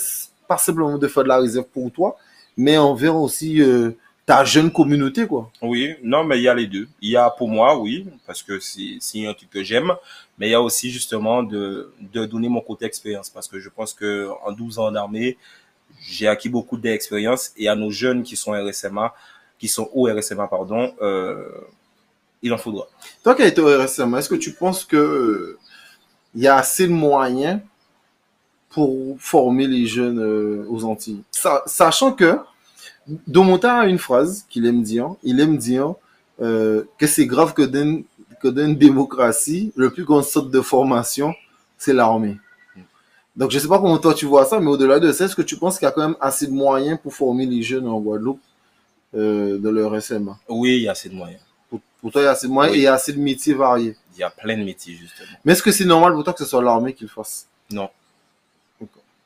pas 0.49 0.57
simplement 0.57 0.97
de 0.97 1.07
faire 1.07 1.23
de 1.23 1.29
la 1.29 1.37
réserve 1.37 1.65
pour 1.73 1.89
toi, 1.91 2.17
mais 2.57 2.77
envers 2.77 3.15
aussi 3.15 3.61
euh, 3.61 3.91
ta 4.25 4.43
jeune 4.43 4.71
communauté, 4.71 5.25
quoi? 5.27 5.49
Oui, 5.61 5.93
non, 6.03 6.25
mais 6.25 6.39
il 6.39 6.43
y 6.43 6.49
a 6.49 6.53
les 6.53 6.67
deux. 6.67 6.89
Il 7.01 7.09
y 7.11 7.15
a 7.15 7.29
pour 7.29 7.47
moi, 7.47 7.79
oui, 7.79 8.05
parce 8.27 8.43
que 8.43 8.59
c'est 8.59 8.97
c'est 8.99 9.25
un 9.25 9.33
truc 9.33 9.49
que 9.49 9.63
j'aime, 9.63 9.93
mais 10.37 10.47
il 10.49 10.51
y 10.51 10.55
a 10.55 10.61
aussi 10.61 10.89
justement 10.91 11.41
de, 11.41 11.93
de 12.13 12.25
donner 12.25 12.49
mon 12.49 12.59
côté 12.59 12.83
expérience, 12.85 13.29
parce 13.29 13.47
que 13.47 13.59
je 13.59 13.69
pense 13.69 13.93
que 13.93 14.27
en 14.45 14.51
12 14.51 14.79
ans 14.79 14.91
d'armée, 14.91 15.37
j'ai 16.07 16.27
acquis 16.27 16.49
beaucoup 16.49 16.77
d'expérience, 16.77 17.51
et 17.57 17.67
à 17.67 17.75
nos 17.75 17.89
jeunes 17.91 18.23
qui 18.23 18.35
sont 18.35 18.51
RSMA, 18.51 19.13
qui 19.59 19.67
sont 19.67 19.89
au 19.93 20.05
RSMA, 20.07 20.47
pardon, 20.47 20.93
euh, 21.01 21.47
il 22.41 22.53
en 22.53 22.57
faudra. 22.57 22.87
Toi 23.23 23.35
qui 23.35 23.41
as 23.41 23.47
été 23.47 23.61
au 23.61 23.67
RSMA, 23.67 24.19
est-ce 24.19 24.29
que 24.29 24.35
tu 24.35 24.51
penses 24.53 24.85
que 24.85 24.95
euh, 24.97 25.57
il 26.35 26.41
y 26.43 26.47
a 26.47 26.57
assez 26.57 26.87
de 26.87 26.93
moyens 26.93 27.59
pour 28.69 29.15
former 29.19 29.67
les 29.67 29.85
jeunes 29.85 30.19
euh, 30.19 30.65
aux 30.69 30.83
Antilles? 30.85 31.23
Sa- 31.31 31.63
Sachant 31.65 32.11
que 32.13 32.37
Domonta 33.27 33.79
a 33.79 33.85
une 33.85 33.99
phrase 33.99 34.45
qu'il 34.49 34.65
aime 34.65 34.83
dire. 34.83 35.15
Il 35.23 35.39
aime 35.39 35.57
dire 35.57 35.93
euh, 36.41 36.83
que 36.97 37.07
c'est 37.07 37.25
grave 37.25 37.53
que 37.53 37.61
dans, 37.61 38.01
que 38.41 38.47
dans 38.49 38.65
une 38.65 38.75
démocratie, 38.75 39.71
le 39.75 39.89
plus 39.91 40.03
grand 40.03 40.21
sorte 40.23 40.51
de 40.51 40.61
formation, 40.61 41.33
c'est 41.77 41.93
l'armée. 41.93 42.37
Donc, 43.37 43.51
je 43.51 43.59
sais 43.59 43.67
pas 43.67 43.79
comment 43.79 43.97
toi 43.97 44.13
tu 44.13 44.25
vois 44.25 44.45
ça, 44.45 44.59
mais 44.59 44.69
au-delà 44.69 44.99
de 44.99 45.11
ça, 45.11 45.25
est-ce 45.25 45.35
que 45.35 45.41
tu 45.41 45.57
penses 45.57 45.77
qu'il 45.77 45.85
y 45.85 45.89
a 45.89 45.91
quand 45.91 46.01
même 46.07 46.15
assez 46.21 46.47
de 46.47 46.53
moyens 46.53 46.97
pour 47.01 47.13
former 47.13 47.45
les 47.45 47.61
jeunes 47.61 47.87
en 47.87 47.99
Guadeloupe 47.99 48.39
euh, 49.15 49.57
dans 49.57 49.71
le 49.71 49.85
RSMA 49.87 50.37
Oui, 50.49 50.77
il 50.77 50.81
y 50.83 50.87
a 50.87 50.91
assez 50.91 51.09
de 51.09 51.15
moyens. 51.15 51.41
pour, 51.69 51.79
pour 52.01 52.11
toi, 52.11 52.21
il 52.21 52.25
y 52.25 52.27
a 52.27 52.31
assez 52.31 52.47
de 52.47 52.51
moyens 52.53 52.71
Oui. 52.73 52.79
et 52.79 52.81
il 52.81 52.85
y 52.85 52.87
a 52.87 52.93
assez 52.93 53.11
de 53.13 53.19
métiers 53.19 53.53
variés. 53.53 53.95
Il 54.15 54.19
y 54.19 54.23
a 54.23 54.29
plein 54.29 54.57
de 54.57 54.63
métiers, 54.63 54.95
justement. 54.95 55.27
Mais 55.43 55.51
est-ce 55.51 55.61
que 55.63 55.71
c'est 55.71 55.83
normal 55.85 56.13
pour 56.13 56.23
toi 56.23 56.31
que 56.33 56.39
ce 56.39 56.45
soit 56.49 56.63
l'armée 56.63 56.93
qui 56.93 57.03
le 57.03 57.09
fasse? 57.09 57.47
Non. 57.71 57.89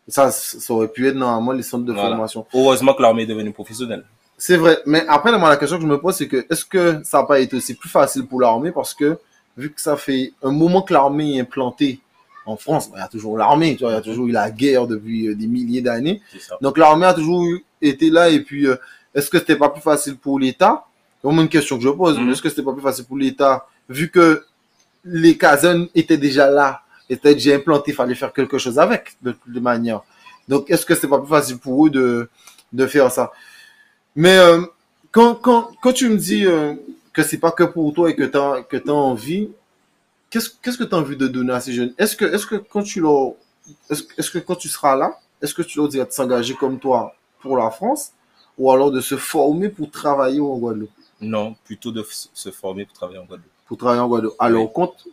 ça, 0.07 0.31
ça 0.31 0.73
aurait 0.73 0.87
pu 0.87 1.07
être 1.07 1.15
normalement 1.15 1.51
les 1.51 1.61
centres 1.61 1.85
de 1.85 1.93
Voilà. 1.93 2.09
formation. 2.09 2.45
Heureusement 2.53 2.93
que 2.95 3.01
l'armée 3.03 3.23
est 3.23 3.27
devenue 3.27 3.51
professionnelle. 3.53 4.03
C'est 4.37 4.57
vrai. 4.57 4.79
Mais 4.87 5.05
après, 5.07 5.37
moi, 5.37 5.49
la 5.49 5.57
question 5.57 5.77
que 5.77 5.83
je 5.83 5.87
me 5.87 5.99
pose, 5.99 6.15
c'est 6.15 6.27
que 6.27 6.47
est-ce 6.49 6.65
que 6.65 7.01
ça 7.03 7.19
n'a 7.19 7.25
pas 7.25 7.39
été 7.39 7.55
aussi 7.57 7.75
plus 7.75 7.89
facile 7.89 8.25
pour 8.25 8.41
l'armée? 8.41 8.71
Parce 8.71 8.93
que 8.95 9.19
vu 9.57 9.71
que 9.71 9.81
ça 9.81 9.97
fait 9.97 10.33
un 10.41 10.51
moment 10.51 10.81
que 10.81 10.93
l'armée 10.93 11.35
est 11.35 11.41
implantée 11.41 11.99
en 12.49 12.57
France, 12.57 12.89
il 12.93 12.99
y 12.99 13.01
a 13.01 13.07
toujours 13.07 13.37
l'armée, 13.37 13.75
tu 13.75 13.83
vois, 13.83 13.91
il 13.91 13.95
y 13.95 13.97
a 13.97 14.01
toujours 14.01 14.27
eu 14.27 14.31
la 14.31 14.49
guerre 14.49 14.87
depuis 14.87 15.27
euh, 15.27 15.35
des 15.35 15.47
milliers 15.47 15.81
d'années. 15.81 16.21
C'est. 16.31 16.53
Donc 16.61 16.77
l'armée 16.77 17.05
a 17.05 17.13
toujours 17.13 17.45
été 17.81 18.09
là 18.09 18.29
et 18.29 18.41
puis 18.41 18.67
euh, 18.67 18.75
est-ce 19.13 19.29
que 19.29 19.37
c'était 19.37 19.55
pas 19.55 19.69
plus 19.69 19.81
facile 19.81 20.17
pour 20.17 20.39
l'État? 20.39 20.85
C'est 21.21 21.27
vraiment 21.27 21.41
une 21.43 21.49
question 21.49 21.77
que 21.77 21.83
je 21.83 21.89
pose. 21.89 22.17
Mhm. 22.17 22.29
Est-ce 22.29 22.41
que 22.41 22.49
c'était 22.49 22.63
pas 22.63 22.73
plus 22.73 22.81
facile 22.81 23.05
pour 23.05 23.17
l'État 23.17 23.67
vu 23.87 24.09
que 24.09 24.45
les 25.05 25.37
casernes 25.37 25.87
étaient 25.95 26.17
déjà 26.17 26.49
là, 26.49 26.81
étaient 27.09 27.33
déjà 27.33 27.55
implantées, 27.55 27.91
il 27.91 27.95
fallait 27.95 28.15
faire 28.15 28.33
quelque 28.33 28.57
chose 28.57 28.79
avec 28.79 29.15
de 29.21 29.31
toute 29.31 29.61
manière. 29.61 30.01
Donc 30.47 30.69
est-ce 30.69 30.85
que 30.85 30.95
c'était 30.95 31.07
pas 31.07 31.19
plus 31.19 31.29
facile 31.29 31.57
pour 31.57 31.85
eux 31.85 31.89
de 31.89 32.29
de 32.73 32.87
faire 32.87 33.11
ça? 33.11 33.31
Mais 34.15 34.37
euh, 34.37 34.61
quand 35.11 35.35
quand 35.35 35.71
quand 35.81 35.93
tu 35.93 36.09
me 36.09 36.17
dis 36.17 36.45
euh, 36.45 36.73
que 37.13 37.23
c'est 37.23 37.37
pas 37.37 37.51
que 37.51 37.63
pour 37.63 37.93
toi 37.93 38.09
et 38.09 38.15
que 38.15 38.23
t'as 38.23 38.63
que 38.63 38.77
t'as 38.77 38.91
envie, 38.91 39.49
qu'est-ce 40.29 40.77
que 40.77 40.83
tu 40.83 40.95
as 40.95 40.97
envie 40.97 41.17
de 41.17 41.27
donner 41.27 41.53
à 41.53 41.59
ces 41.59 41.73
jeunes? 41.73 41.93
Est-ce 41.97 42.15
que 42.15 42.25
est-ce 42.25 42.45
que 42.45 42.55
quand 42.55 42.83
tu 42.83 43.01
leur 43.01 43.33
est-ce 43.89 44.31
que 44.31 44.39
quand 44.39 44.55
tu 44.55 44.67
seras 44.67 44.95
là, 44.95 45.17
est-ce 45.41 45.53
que 45.53 45.61
tu 45.61 45.77
leur 45.79 45.87
diras 45.89 46.05
de 46.05 46.11
s'engager 46.11 46.55
comme 46.55 46.79
toi 46.79 47.15
pour 47.41 47.57
la 47.57 47.69
France 47.71 48.11
ou 48.57 48.71
alors 48.71 48.91
de 48.91 48.99
se 49.01 49.15
former 49.17 49.69
pour 49.69 49.89
travailler 49.91 50.39
en 50.41 50.57
Guadeloupe? 50.57 50.89
Non, 51.21 51.55
plutôt 51.65 51.91
de 51.91 52.05
se 52.33 52.49
former 52.51 52.85
pour 52.85 52.93
travailler 52.95 53.19
en 53.19 53.25
Guadeloupe. 53.25 53.51
Pour 53.67 53.77
travailler 53.77 54.01
en 54.01 54.07
Guadeloupe 54.07 54.35
à 54.39 54.47
Oui. 54.47 54.53
leur 54.53 54.71
compte 54.73 55.07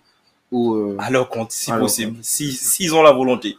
ou 0.53 0.75
euh, 0.75 0.97
À 0.99 1.11
leur 1.11 1.29
compte, 1.29 1.51
si 1.53 1.71
possible. 1.73 2.17
Si, 2.23 2.53
s'ils 2.53 2.95
ont 2.95 3.03
la 3.03 3.13
volonté. 3.13 3.59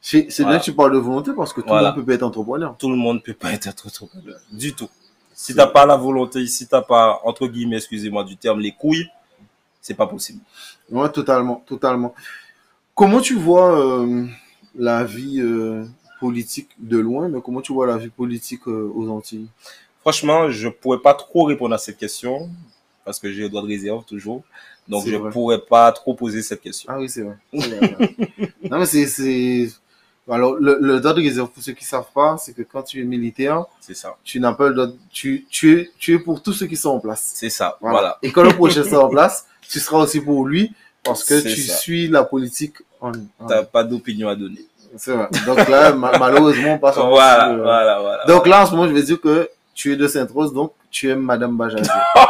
c'est 0.00 0.26
bien 0.40 0.58
que 0.58 0.64
tu 0.64 0.72
parles 0.72 0.92
de 0.92 0.98
volonté 0.98 1.32
parce 1.36 1.52
que 1.52 1.60
tout 1.60 1.68
Voilà. 1.68 1.90
le 1.90 1.96
monde 1.96 1.96
peut 1.96 2.06
pas 2.06 2.14
être 2.14 2.22
entrepreneur. 2.22 2.76
Tout 2.78 2.90
le 2.90 2.96
monde 2.96 3.22
peut 3.22 3.34
pas 3.34 3.52
être 3.52 3.66
entrepreneur. 3.68 4.38
Du 4.52 4.72
tout. 4.74 4.88
Si 5.34 5.54
t'as 5.54 5.66
pas 5.66 5.86
la 5.86 5.96
volonté, 5.96 6.46
si 6.46 6.66
t'as 6.66 6.82
pas, 6.82 7.20
entre 7.24 7.46
guillemets, 7.46 7.76
excusez-moi 7.76 8.24
du 8.24 8.36
terme, 8.36 8.60
les 8.60 8.72
couilles, 8.72 9.08
c'est 9.80 9.94
pas 9.94 10.06
possible. 10.06 10.40
Ouais, 10.90 11.08
totalement, 11.10 11.62
totalement. 11.66 12.14
Comment 12.94 13.20
tu 13.20 13.34
vois 13.34 13.78
euh, 13.78 14.26
la 14.74 15.04
vie 15.04 15.40
euh, 15.40 15.84
politique 16.20 16.68
de 16.78 16.98
loin, 16.98 17.28
mais 17.28 17.40
comment 17.40 17.60
tu 17.62 17.72
vois 17.72 17.86
la 17.86 17.96
vie 17.96 18.08
politique 18.10 18.66
euh, 18.68 18.90
aux 18.94 19.08
Antilles? 19.10 19.48
Franchement, 20.02 20.50
je 20.50 20.68
pourrais 20.68 21.00
pas 21.00 21.14
trop 21.14 21.44
répondre 21.44 21.74
à 21.74 21.78
cette 21.78 21.96
question 21.98 22.50
parce 23.04 23.18
que 23.18 23.32
j'ai 23.32 23.42
le 23.42 23.48
droit 23.48 23.62
de 23.62 23.66
réserve 23.68 24.04
toujours. 24.04 24.42
Donc, 24.88 25.06
je 25.06 25.16
vrai. 25.16 25.30
pourrais 25.30 25.60
pas 25.60 25.90
trop 25.92 26.14
poser 26.14 26.42
cette 26.42 26.60
question. 26.60 26.92
Ah 26.92 26.98
oui, 26.98 27.08
c'est 27.08 27.22
vrai. 27.22 27.36
Non, 28.70 28.78
mais 28.78 28.86
c'est. 28.86 29.68
Alors, 30.28 30.54
le, 30.54 30.78
le 30.80 31.00
droit 31.00 31.12
de 31.14 31.20
réserve, 31.22 31.48
pour 31.50 31.62
ceux 31.62 31.72
qui 31.72 31.84
savent 31.84 32.10
pas, 32.14 32.36
c'est 32.38 32.52
que 32.52 32.62
quand 32.62 32.82
tu 32.84 33.00
es 33.00 33.04
militaire, 33.04 33.64
C'est 33.80 33.94
ça. 33.96 34.16
tu 34.22 34.38
n'as 34.38 34.52
pas 34.52 34.68
le 34.68 34.74
droit, 34.74 34.86
de- 34.86 34.96
tu, 35.10 35.44
tu 35.50 35.76
es, 35.80 35.90
tu 35.98 36.14
es 36.14 36.18
pour 36.20 36.40
tous 36.42 36.52
ceux 36.52 36.66
qui 36.66 36.76
sont 36.76 36.90
en 36.90 37.00
place. 37.00 37.32
C'est 37.34 37.50
ça. 37.50 37.78
Voilà. 37.80 37.98
Voilà. 37.98 38.18
Et 38.22 38.30
quand 38.30 38.42
le 38.44 38.50
prochain 38.54 38.84
sera 38.84 39.04
en 39.04 39.08
place, 39.08 39.46
tu 39.68 39.80
seras 39.80 39.98
aussi 39.98 40.20
pour 40.20 40.46
lui 40.46 40.72
parce 41.04 41.24
que 41.24 41.40
tu 41.40 41.60
ça. 41.60 41.76
suis 41.76 42.08
la 42.08 42.24
politique 42.24 42.76
en, 43.00 43.12
en- 43.38 43.46
T'as 43.46 43.62
pas 43.64 43.84
d'opinion 43.84 44.28
à 44.28 44.34
donner. 44.36 44.64
C'est 44.96 45.12
vrai. 45.12 45.28
Donc 45.46 45.68
là, 45.68 45.92
ma- 45.92 46.18
malheureusement, 46.18 46.76
pas 46.78 46.90
Voilà, 46.92 47.44
sur, 47.44 47.58
euh, 47.58 47.62
voilà, 47.62 48.00
voilà. 48.00 48.24
Donc 48.26 48.46
là, 48.46 48.62
en 48.62 48.66
ce 48.66 48.72
moment, 48.72 48.88
je 48.88 48.92
vais 48.92 49.02
dire 49.02 49.20
que 49.20 49.48
tu 49.74 49.92
es 49.92 49.96
de 49.96 50.06
Sainte-Rose, 50.08 50.52
donc 50.52 50.72
tu 50.90 51.08
aimes 51.08 51.20
Madame 51.22 51.56
Bajazé. 51.56 51.88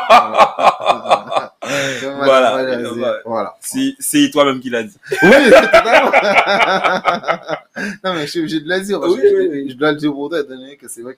voilà. 1.62 2.22
Voilà. 2.24 2.50
Bajazé. 2.52 2.88
Voilà. 2.98 3.18
Voilà. 3.24 3.56
C'est 3.60 4.30
toi-même 4.30 4.60
qui 4.60 4.68
l'as 4.70 4.82
dit. 4.82 4.96
Oui, 5.22 5.30
totalement. 5.50 6.12
non, 8.04 8.14
mais 8.14 8.26
je 8.26 8.30
suis 8.30 8.40
obligé 8.40 8.60
de 8.60 8.68
le 8.68 8.80
dire. 8.82 9.00
Oui, 9.00 9.16
que 9.16 9.22
oui, 9.22 9.28
je, 9.30 9.50
oui. 9.50 9.70
je 9.70 9.74
dois 9.76 9.92
le 9.92 9.96
dire 9.98 10.12
pour 10.12 10.28
toi, 10.28 10.40
étant 10.40 10.50
donné 10.50 10.76
que 10.76 10.86
c'est 10.88 11.00
vrai 11.02 11.14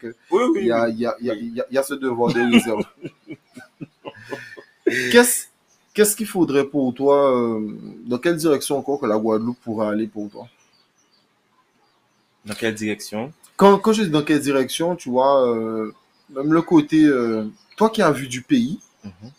a, 0.72 0.88
il 0.88 0.98
y, 1.00 1.06
a, 1.06 1.16
y, 1.20 1.30
a, 1.30 1.34
y 1.34 1.60
a- 1.60 1.64
y 1.70 1.78
a 1.78 1.82
ce 1.82 1.94
devoir 1.94 2.32
de 2.32 2.40
réserve. 2.52 2.84
Qu'est-ce 5.10 5.46
qu'est-ce 5.94 6.16
qu'il 6.16 6.26
faudrait 6.26 6.64
pour 6.64 6.92
toi 6.94 7.36
euh, 7.36 7.60
Dans 8.06 8.18
quelle 8.18 8.36
direction 8.36 8.78
encore 8.78 9.00
que 9.00 9.06
la 9.06 9.18
Guadeloupe 9.18 9.58
pourrait 9.62 9.88
aller 9.88 10.06
pour 10.06 10.28
toi? 10.30 10.46
Dans 12.44 12.54
quelle 12.54 12.74
direction? 12.74 13.32
Quand, 13.56 13.78
quand 13.78 13.92
je 13.92 14.02
dis 14.04 14.10
dans 14.10 14.22
quelle 14.22 14.40
direction, 14.40 14.96
tu 14.96 15.10
vois, 15.10 15.46
euh, 15.48 15.92
même 16.30 16.52
le 16.52 16.62
côté, 16.62 17.04
euh, 17.04 17.44
toi 17.76 17.90
qui 17.90 18.02
as 18.02 18.10
vu 18.10 18.26
du 18.28 18.42
pays, 18.42 18.80
Mhm. 19.04 19.30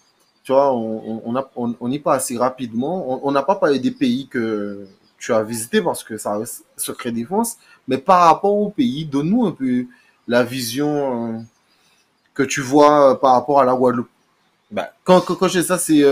tu 0.43 0.51
vois, 0.51 0.73
on, 0.73 1.21
on, 1.25 1.35
a- 1.35 1.49
on, 1.55 1.75
on 1.79 1.91
y 1.91 1.99
passe 1.99 2.23
assez 2.25 2.37
rapidement. 2.37 3.25
On- 3.25 3.31
n'a 3.31 3.43
pas 3.43 3.55
parlé 3.55 3.79
des 3.79 3.91
pays 3.91 4.27
que 4.27 4.85
tu 5.17 5.33
as 5.33 5.41
visités 5.43 5.81
parce 5.81 6.03
que 6.03 6.17
ça 6.17 6.37
reste 6.37 6.63
secret 6.77 7.11
défense, 7.11 7.57
mais 7.87 7.97
par 7.97 8.27
rapport 8.27 8.53
au 8.55 8.69
pays, 8.69 9.05
donne-nous 9.05 9.45
un 9.45 9.51
peu 9.51 9.85
la 10.27 10.43
vision 10.43 11.45
que 12.33 12.43
tu 12.43 12.61
vois 12.61 13.19
par 13.19 13.33
rapport 13.33 13.59
à 13.61 13.65
la 13.65 13.73
Guadeloupe. 13.75 14.09
Bah, 14.71 14.89
Quand, 15.03 15.21
quand, 15.21 15.35
quand 15.35 15.47
je 15.47 15.59
dis 15.59 15.65
ça, 15.67 15.77
c'est 15.77 16.03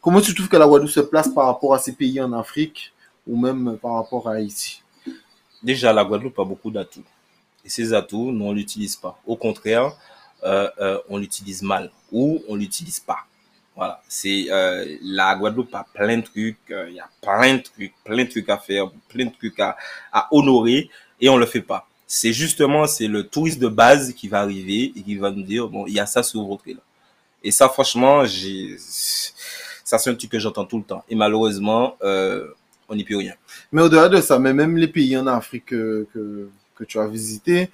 comment 0.00 0.20
tu 0.20 0.34
trouves 0.34 0.48
que 0.48 0.56
la 0.56 0.66
Guadeloupe 0.66 0.90
se 0.90 1.00
place 1.00 1.28
par 1.28 1.46
rapport 1.46 1.74
à 1.74 1.78
ces 1.78 1.92
pays 1.92 2.20
en 2.20 2.32
Afrique 2.32 2.92
ou 3.26 3.40
même 3.40 3.78
par 3.80 3.94
rapport 3.94 4.28
à 4.28 4.34
Haïti? 4.34 4.82
Déjà, 5.62 5.92
la 5.92 6.04
Guadeloupe 6.04 6.38
a 6.38 6.44
beaucoup 6.44 6.70
d'atouts. 6.70 7.04
Et 7.64 7.68
ces 7.68 7.92
atouts, 7.92 8.32
nous, 8.32 8.46
on 8.46 8.52
l'utilise 8.52 8.96
pas. 8.96 9.20
Au 9.26 9.36
contraire, 9.36 9.92
euh, 10.44 10.68
euh, 10.80 10.98
on 11.08 11.18
l'utilise 11.18 11.62
mal 11.62 11.90
ou 12.10 12.42
on 12.48 12.54
l'utilise 12.54 13.00
pas. 13.00 13.18
Voilà. 13.76 14.00
C'est 14.08 14.46
euh, 14.50 14.96
la 15.02 15.34
Guadeloupe 15.34 15.74
a 15.74 15.86
plein 15.92 16.18
de 16.18 16.22
trucs. 16.22 16.56
Il 16.70 16.94
y 16.94 17.00
a 17.00 17.08
plein 17.20 17.54
de 17.54 17.62
trucs, 17.62 17.92
plein 18.04 18.24
de 18.24 18.30
trucs 18.30 18.48
à 18.48 18.58
faire, 18.58 18.90
plein 19.08 19.26
de 19.26 19.32
trucs 19.32 19.60
à, 19.60 19.76
honorer 20.30 20.88
et 21.20 21.28
on 21.28 21.36
le 21.36 21.46
fait 21.46 21.60
pas. 21.60 21.86
C'est 22.06 22.32
justement 22.32 22.86
c'est 22.86 23.06
le 23.06 23.26
touriste 23.26 23.60
de 23.60 23.68
base 23.68 24.12
qui 24.14 24.28
va 24.28 24.40
arriver 24.40 24.92
et 24.96 25.02
qui 25.02 25.14
va 25.16 25.30
nous 25.30 25.42
dire 25.44 25.68
bon 25.68 25.86
il 25.86 25.94
y 25.94 26.00
a 26.00 26.06
ça 26.06 26.22
sur 26.22 26.42
votre 26.42 26.66
île. 26.66 26.80
Et 27.44 27.50
ça 27.50 27.68
franchement 27.68 28.24
j'ai 28.24 28.76
ça 29.90 29.98
c'est 29.98 30.10
un 30.10 30.14
truc 30.14 30.30
que 30.30 30.38
j'entends 30.38 30.64
tout 30.64 30.78
le 30.78 30.84
temps 30.84 31.02
et 31.08 31.16
malheureusement 31.16 31.96
euh, 32.02 32.46
on 32.88 32.94
n'y 32.94 33.02
peut 33.02 33.16
rien. 33.16 33.34
Mais 33.72 33.82
au-delà 33.82 34.08
de 34.08 34.20
ça, 34.20 34.38
mais 34.38 34.52
même 34.52 34.76
les 34.76 34.86
pays 34.86 35.16
en 35.16 35.26
Afrique 35.26 35.66
que, 35.66 36.06
que, 36.14 36.48
que 36.76 36.84
tu 36.84 36.98
as 37.00 37.08
visités, 37.08 37.70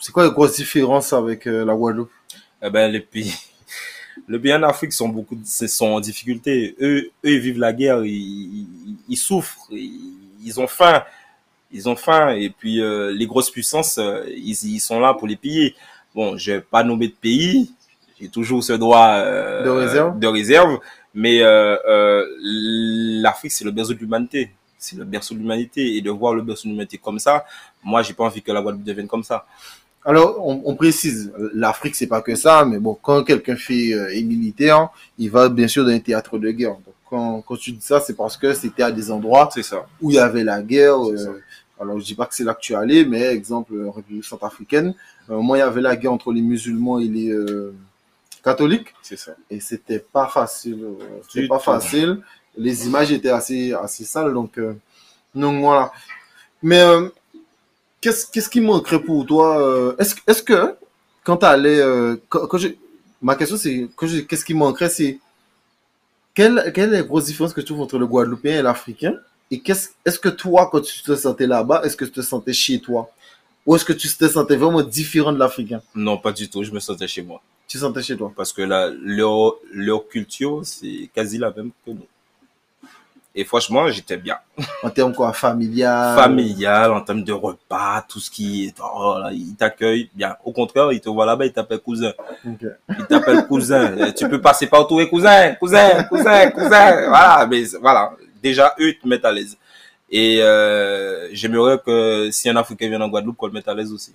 c'est 0.00 0.12
quoi 0.12 0.24
les 0.24 0.30
grosses 0.30 0.56
différences 0.56 1.12
avec 1.12 1.46
euh, 1.46 1.62
la 1.64 1.74
Guadeloupe? 1.74 2.10
Eh 2.62 2.70
ben, 2.70 2.90
les 2.90 3.00
pays, 3.00 3.34
les 4.28 4.38
pays 4.38 4.54
en 4.54 4.62
Afrique 4.62 4.92
sont 4.94 5.08
beaucoup, 5.10 5.38
sont 5.44 5.86
en 5.86 6.00
difficulté. 6.00 6.74
Eux, 6.80 7.10
eux, 7.24 7.30
ils 7.30 7.38
vivent 7.40 7.58
la 7.58 7.72
guerre, 7.74 8.02
ils, 8.04 8.12
ils, 8.12 8.96
ils 9.10 9.16
souffrent, 9.16 9.66
ils, 9.70 10.14
ils 10.42 10.58
ont 10.60 10.66
faim, 10.66 11.02
ils 11.70 11.86
ont 11.88 11.96
faim. 11.96 12.30
Et 12.30 12.48
puis, 12.50 12.80
euh, 12.80 13.12
les 13.12 13.26
grosses 13.26 13.50
puissances, 13.50 13.98
ils, 14.28 14.56
ils 14.74 14.80
sont 14.80 15.00
là 15.00 15.12
pour 15.14 15.28
les 15.28 15.36
piller. 15.36 15.74
Bon, 16.14 16.36
je 16.38 16.52
vais 16.52 16.60
pas 16.62 16.82
nommer 16.82 17.08
de 17.08 17.14
pays. 17.14 17.70
J'ai 18.20 18.28
toujours 18.28 18.64
ce 18.64 18.72
droit 18.72 19.08
euh, 19.18 19.62
De 19.64 19.70
réserve? 19.70 20.18
de 20.18 20.26
réserve. 20.26 20.78
Mais 21.16 21.40
euh, 21.42 21.76
euh, 21.88 22.26
l'Afrique, 23.22 23.50
c'est 23.52 23.64
le 23.64 23.70
berceau 23.70 23.94
de 23.94 23.98
l'humanité. 23.98 24.50
C'est 24.78 24.96
le 24.96 25.04
berceau 25.04 25.34
de 25.34 25.40
l'humanité. 25.40 25.96
Et 25.96 26.02
de 26.02 26.10
voir 26.10 26.34
le 26.34 26.42
berceau 26.42 26.68
de 26.68 26.72
l'humanité 26.72 26.98
comme 26.98 27.18
ça, 27.18 27.44
moi, 27.82 28.02
j'ai 28.02 28.12
pas 28.12 28.24
envie 28.24 28.42
que 28.42 28.52
la 28.52 28.60
Guadeloupe 28.60 28.84
devienne 28.84 29.08
comme 29.08 29.24
ça. 29.24 29.46
Alors, 30.04 30.46
on, 30.46 30.60
on 30.66 30.76
précise, 30.76 31.32
l'Afrique, 31.54 31.94
c'est 31.96 32.06
pas 32.06 32.20
que 32.20 32.34
ça, 32.36 32.64
mais 32.66 32.78
bon, 32.78 32.96
quand 33.00 33.24
quelqu'un 33.24 33.56
fait 33.56 33.92
euh, 33.94 34.14
est 34.14 34.22
militaire, 34.22 34.90
il 35.18 35.30
va 35.30 35.48
bien 35.48 35.66
sûr 35.66 35.84
dans 35.84 35.90
un 35.90 35.98
théâtre 35.98 36.38
de 36.38 36.50
guerre. 36.50 36.74
Donc, 36.74 36.94
quand, 37.08 37.40
quand 37.40 37.56
tu 37.56 37.72
dis 37.72 37.80
ça, 37.80 37.98
c'est 37.98 38.14
parce 38.14 38.36
que 38.36 38.52
c'était 38.52 38.82
à 38.82 38.92
des 38.92 39.10
endroits 39.10 39.48
C'est 39.52 39.62
ça. 39.64 39.86
où 40.02 40.10
il 40.10 40.16
y 40.16 40.18
avait 40.18 40.44
la 40.44 40.60
guerre. 40.62 41.02
Euh, 41.08 41.42
alors, 41.80 41.98
je 41.98 42.04
dis 42.04 42.14
pas 42.14 42.26
que 42.26 42.34
c'est 42.34 42.44
là 42.44 42.52
que 42.54 42.60
tu 42.60 42.74
allé, 42.74 43.04
mais 43.06 43.22
exemple, 43.22 43.72
République 43.94 44.24
centrafricaine, 44.24 44.94
euh, 45.30 45.40
moi, 45.40 45.56
il 45.56 45.60
y 45.60 45.64
avait 45.64 45.80
la 45.80 45.96
guerre 45.96 46.12
entre 46.12 46.30
les 46.30 46.42
musulmans 46.42 46.98
et 47.00 47.08
les 47.08 47.34
euh, 48.46 48.50
catholiques, 48.52 48.94
C'est 49.02 49.16
ça. 49.18 49.32
et 49.50 49.60
c'était 49.60 49.98
pas 49.98 50.28
facile. 50.28 50.82
euh, 50.84 51.20
C'était 51.28 51.48
pas 51.48 51.58
tout. 51.58 51.64
facile. 51.64 52.20
Les 52.56 52.86
images 52.86 53.12
étaient 53.12 53.28
assez, 53.30 53.72
assez 53.74 54.04
sales, 54.04 54.32
donc, 54.32 54.56
euh, 54.58 54.74
donc 55.34 55.60
voilà. 55.60 55.92
Mais 56.62 56.80
euh, 56.80 57.08
qu'est-ce 58.00 58.26
qu'est-ce 58.30 58.48
qui 58.48 58.60
manquerait 58.60 59.02
pour 59.02 59.26
toi 59.26 59.60
euh, 59.60 59.94
Est-ce 59.98 60.14
que- 60.14 60.20
est-ce 60.30 60.42
que 60.42 60.74
quand 61.24 61.38
tu 61.38 61.46
allais, 61.46 61.78
euh, 61.80 62.16
quand, 62.28 62.58
ma 63.20 63.34
question 63.34 63.56
c'est 63.56 63.88
quand 63.96 64.06
qu'est-ce 64.28 64.44
qui 64.44 64.54
manquerait, 64.54 64.88
c'est 64.88 65.18
quelle, 66.34 66.70
quelle 66.74 66.90
est 66.92 66.98
la 66.98 67.02
grosse 67.02 67.24
différence 67.26 67.52
que 67.52 67.60
tu 67.60 67.66
trouves 67.66 67.80
entre 67.80 67.98
le 67.98 68.06
Guadeloupéen 68.06 68.58
et 68.58 68.62
l'Africain? 68.62 69.14
Et 69.50 69.60
qu'est-ce, 69.60 69.90
est-ce 70.04 70.18
que 70.18 70.28
toi, 70.28 70.68
quand 70.70 70.80
tu 70.80 71.02
te 71.02 71.14
sentais 71.14 71.46
là-bas, 71.46 71.82
est-ce 71.84 71.96
que 71.96 72.04
tu 72.04 72.10
te 72.10 72.20
sentais 72.20 72.52
chez 72.52 72.80
toi? 72.80 73.10
Ou 73.64 73.74
est-ce 73.76 73.84
que 73.84 73.92
tu 73.92 74.08
te 74.08 74.28
sentais 74.28 74.56
vraiment 74.56 74.82
différent 74.82 75.32
de 75.32 75.38
l'Africain? 75.38 75.80
Non, 75.94 76.18
pas 76.18 76.32
du 76.32 76.48
tout. 76.50 76.62
Je 76.64 76.70
me 76.72 76.80
sentais 76.80 77.06
chez 77.08 77.22
moi. 77.22 77.40
Tu 77.68 77.78
sentais 77.78 78.02
chez 78.02 78.16
toi 78.16 78.32
Parce 78.36 78.52
que 78.52 78.62
la, 78.62 78.90
leur, 78.90 79.56
leur 79.72 80.06
culture, 80.08 80.60
c'est 80.64 81.10
quasi 81.14 81.38
la 81.38 81.50
même 81.50 81.70
que 81.84 81.90
nous. 81.90 82.06
Et 83.38 83.44
franchement, 83.44 83.90
j'étais 83.90 84.16
bien. 84.16 84.38
En 84.82 84.88
termes 84.88 85.14
quoi, 85.14 85.30
familial? 85.34 86.16
Familial, 86.16 86.90
en 86.92 87.02
termes 87.02 87.22
de 87.22 87.34
repas, 87.34 88.02
tout 88.08 88.18
ce 88.18 88.30
qui 88.30 88.64
est, 88.64 88.74
oh 88.80 89.16
là, 89.20 89.30
ils 89.30 89.54
t'accueillent 89.54 90.08
bien. 90.14 90.36
Au 90.42 90.52
contraire, 90.52 90.90
ils 90.90 91.02
te 91.02 91.10
voient 91.10 91.26
là-bas, 91.26 91.44
ils 91.44 91.52
t'appellent 91.52 91.80
cousin. 91.80 92.14
Ils 92.46 93.06
t'appellent 93.06 93.46
cousin. 93.46 94.10
Tu 94.16 94.26
peux 94.26 94.40
passer 94.40 94.66
partout 94.66 95.00
et 95.00 95.08
cousin, 95.10 95.54
cousin, 95.56 96.04
cousin, 96.04 96.50
cousin. 96.50 97.08
Voilà, 97.08 97.46
mais 97.46 97.64
voilà. 97.78 98.12
Déjà, 98.42 98.74
eux, 98.80 98.88
ils 98.88 98.98
te 98.98 99.06
mettent 99.06 99.26
à 99.26 99.32
l'aise. 99.32 99.58
Et 100.10 100.40
euh, 100.40 101.28
j'aimerais 101.32 101.78
que 101.84 102.30
si 102.30 102.48
un 102.48 102.56
Africain 102.56 102.88
vient 102.88 103.02
en 103.02 103.08
Guadeloupe, 103.08 103.36
qu'on 103.36 103.48
le 103.48 103.52
mette 103.52 103.68
à 103.68 103.74
l'aise 103.74 103.92
aussi. 103.92 104.14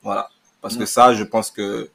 Voilà. 0.00 0.28
Parce 0.60 0.76
que 0.76 0.86
ça, 0.86 1.12
je 1.12 1.24
pense 1.24 1.50
que 1.50 1.88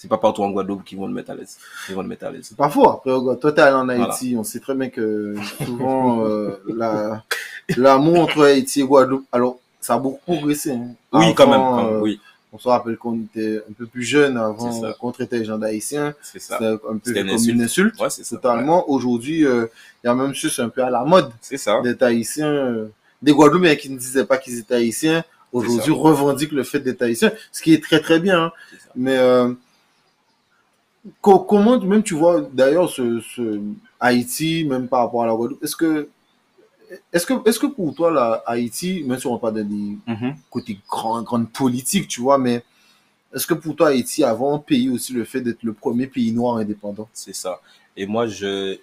c'est 0.00 0.08
pas 0.08 0.16
partout 0.16 0.42
en 0.42 0.50
Guadeloupe 0.50 0.82
qu'ils 0.84 0.96
vont 0.96 1.06
le 1.06 1.12
mettre 1.12 1.30
à 1.30 1.34
l'aise. 1.34 1.58
Ils 1.90 1.94
vont 1.94 2.00
le 2.00 2.08
mettre 2.08 2.24
à 2.24 2.30
l'aise. 2.30 2.46
C'est 2.48 2.56
pas 2.56 2.70
faux. 2.70 2.88
Après, 2.88 3.10
toi, 3.38 3.52
t'es 3.52 3.60
allé 3.60 3.76
en 3.76 3.88
Haïti. 3.90 4.34
On 4.38 4.44
sait 4.44 4.60
très 4.60 4.74
bien 4.74 4.88
que 4.88 5.34
souvent, 5.66 6.24
euh, 6.24 6.56
la, 6.74 7.22
l'amour 7.76 8.20
entre 8.20 8.44
Haïti 8.44 8.80
et 8.80 8.84
Guadeloupe, 8.84 9.26
alors, 9.30 9.58
ça 9.78 9.94
a 9.94 9.98
beaucoup 9.98 10.20
progressé. 10.24 10.70
hein. 10.72 10.88
Oui, 11.12 11.34
quand 11.34 11.48
même. 11.50 11.60
Quand 11.60 11.84
même, 11.84 11.94
euh, 11.96 12.00
oui, 12.00 12.18
On 12.52 12.58
se 12.58 12.66
rappelle 12.68 12.96
qu'on 12.96 13.16
était 13.20 13.58
un 13.68 13.72
peu 13.74 13.84
plus 13.86 14.02
jeune 14.02 14.36
avant, 14.38 14.92
qu'on 14.98 15.12
traitait 15.12 15.38
les 15.40 15.44
gens 15.44 15.58
d'Haïtiens. 15.58 16.14
c'est 16.22 16.38
ça. 16.40 16.54
C'était 16.58 16.70
un 16.72 16.76
peu 16.78 17.00
C'était 17.04 17.22
vu 17.22 17.30
une 17.30 17.36
comme 17.36 17.48
une 17.50 17.62
insulte. 17.62 18.00
Ouais, 18.00 18.08
c'est 18.10 18.24
ça. 18.24 18.36
Ouais, 18.36 18.40
Totalement. 18.42 18.88
Aujourd'hui, 18.90 19.44
euh, 19.46 19.66
il 20.02 20.06
y 20.06 20.10
a 20.10 20.14
même 20.14 20.34
c'est 20.34 20.62
un 20.62 20.68
peu 20.70 20.82
à 20.82 20.88
la 20.90 21.04
mode 21.04 21.30
C'est 21.42 21.58
ça. 21.58 21.80
d'être 21.82 22.02
haïtien. 22.02 22.48
euh, 22.48 22.86
Des 23.22 23.32
Guadeloupéens 23.32 23.76
qui 23.76 23.90
ne 23.90 23.98
disaient 23.98 24.24
pas 24.24 24.38
qu'ils 24.38 24.58
étaient 24.58 24.76
haïtiens, 24.76 25.22
aujourd'hui 25.52 25.92
revendiquent 25.92 26.52
le 26.52 26.64
fait 26.64 26.80
d'être 26.80 27.02
haïtien, 27.02 27.30
ce 27.52 27.60
qui 27.62 27.74
est 27.74 27.82
très 27.82 28.00
très 28.00 28.18
bien. 28.18 28.44
hein. 28.46 28.52
Mais 28.96 29.16
euh, 29.18 29.52
comment, 31.20 31.78
même 31.80 32.02
tu 32.02 32.14
vois, 32.14 32.40
d'ailleurs, 32.52 32.88
ce, 32.90 33.20
ce 33.20 33.60
Haïti, 33.98 34.64
même 34.64 34.88
par 34.88 35.00
rapport 35.00 35.22
à 35.22 35.26
la 35.26 35.34
Guadeloupe, 35.34 35.62
est-ce 35.62 35.76
que, 35.76 36.08
est-ce 37.12 37.26
que, 37.26 37.34
est-ce 37.48 37.58
que 37.58 37.66
pour 37.66 37.94
toi, 37.94 38.10
la 38.10 38.42
Haïti, 38.46 39.04
même 39.06 39.18
si 39.18 39.26
on 39.26 39.34
va 39.34 39.38
pas 39.38 39.50
dans 39.50 39.66
des 39.66 39.96
Mhm. 40.06 40.36
côtés 40.50 40.78
grand, 40.88 41.22
grande 41.22 41.50
politique, 41.50 42.08
tu 42.08 42.20
vois, 42.20 42.38
mais 42.38 42.64
est-ce 43.34 43.46
que 43.46 43.54
pour 43.54 43.76
toi, 43.76 43.88
Haïti 43.88 44.24
a 44.24 44.34
vraiment 44.34 44.58
payé 44.58 44.90
aussi 44.90 45.12
le 45.12 45.24
fait 45.24 45.40
d'être 45.40 45.62
le 45.62 45.72
premier 45.72 46.06
pays 46.06 46.32
noir 46.32 46.56
indépendant? 46.56 47.08
C'est 47.12 47.34
ça. 47.34 47.60
Et 47.96 48.06
moi, 48.06 48.26
je, 48.26 48.78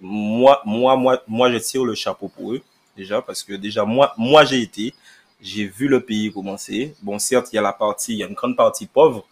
moi, 0.00 0.62
moi, 0.64 0.96
moi, 0.96 1.22
moi, 1.28 1.52
je 1.52 1.58
tire 1.58 1.84
le 1.84 1.94
chapeau 1.94 2.28
pour 2.28 2.52
eux, 2.52 2.62
déjà, 2.96 3.22
parce 3.22 3.42
que 3.42 3.54
déjà, 3.54 3.84
moi, 3.84 4.12
moi, 4.18 4.44
j'ai 4.44 4.60
été, 4.62 4.94
j'ai 5.40 5.66
vu 5.66 5.88
le 5.88 6.00
pays 6.00 6.32
commencer. 6.32 6.94
Bon, 7.02 7.18
certes, 7.18 7.52
il 7.52 7.56
y 7.56 7.58
a 7.58 7.62
la 7.62 7.72
partie, 7.72 8.14
il 8.14 8.18
y 8.18 8.24
a 8.24 8.26
une 8.26 8.34
grande 8.34 8.56
partie 8.56 8.86
pauvre, 8.86 9.24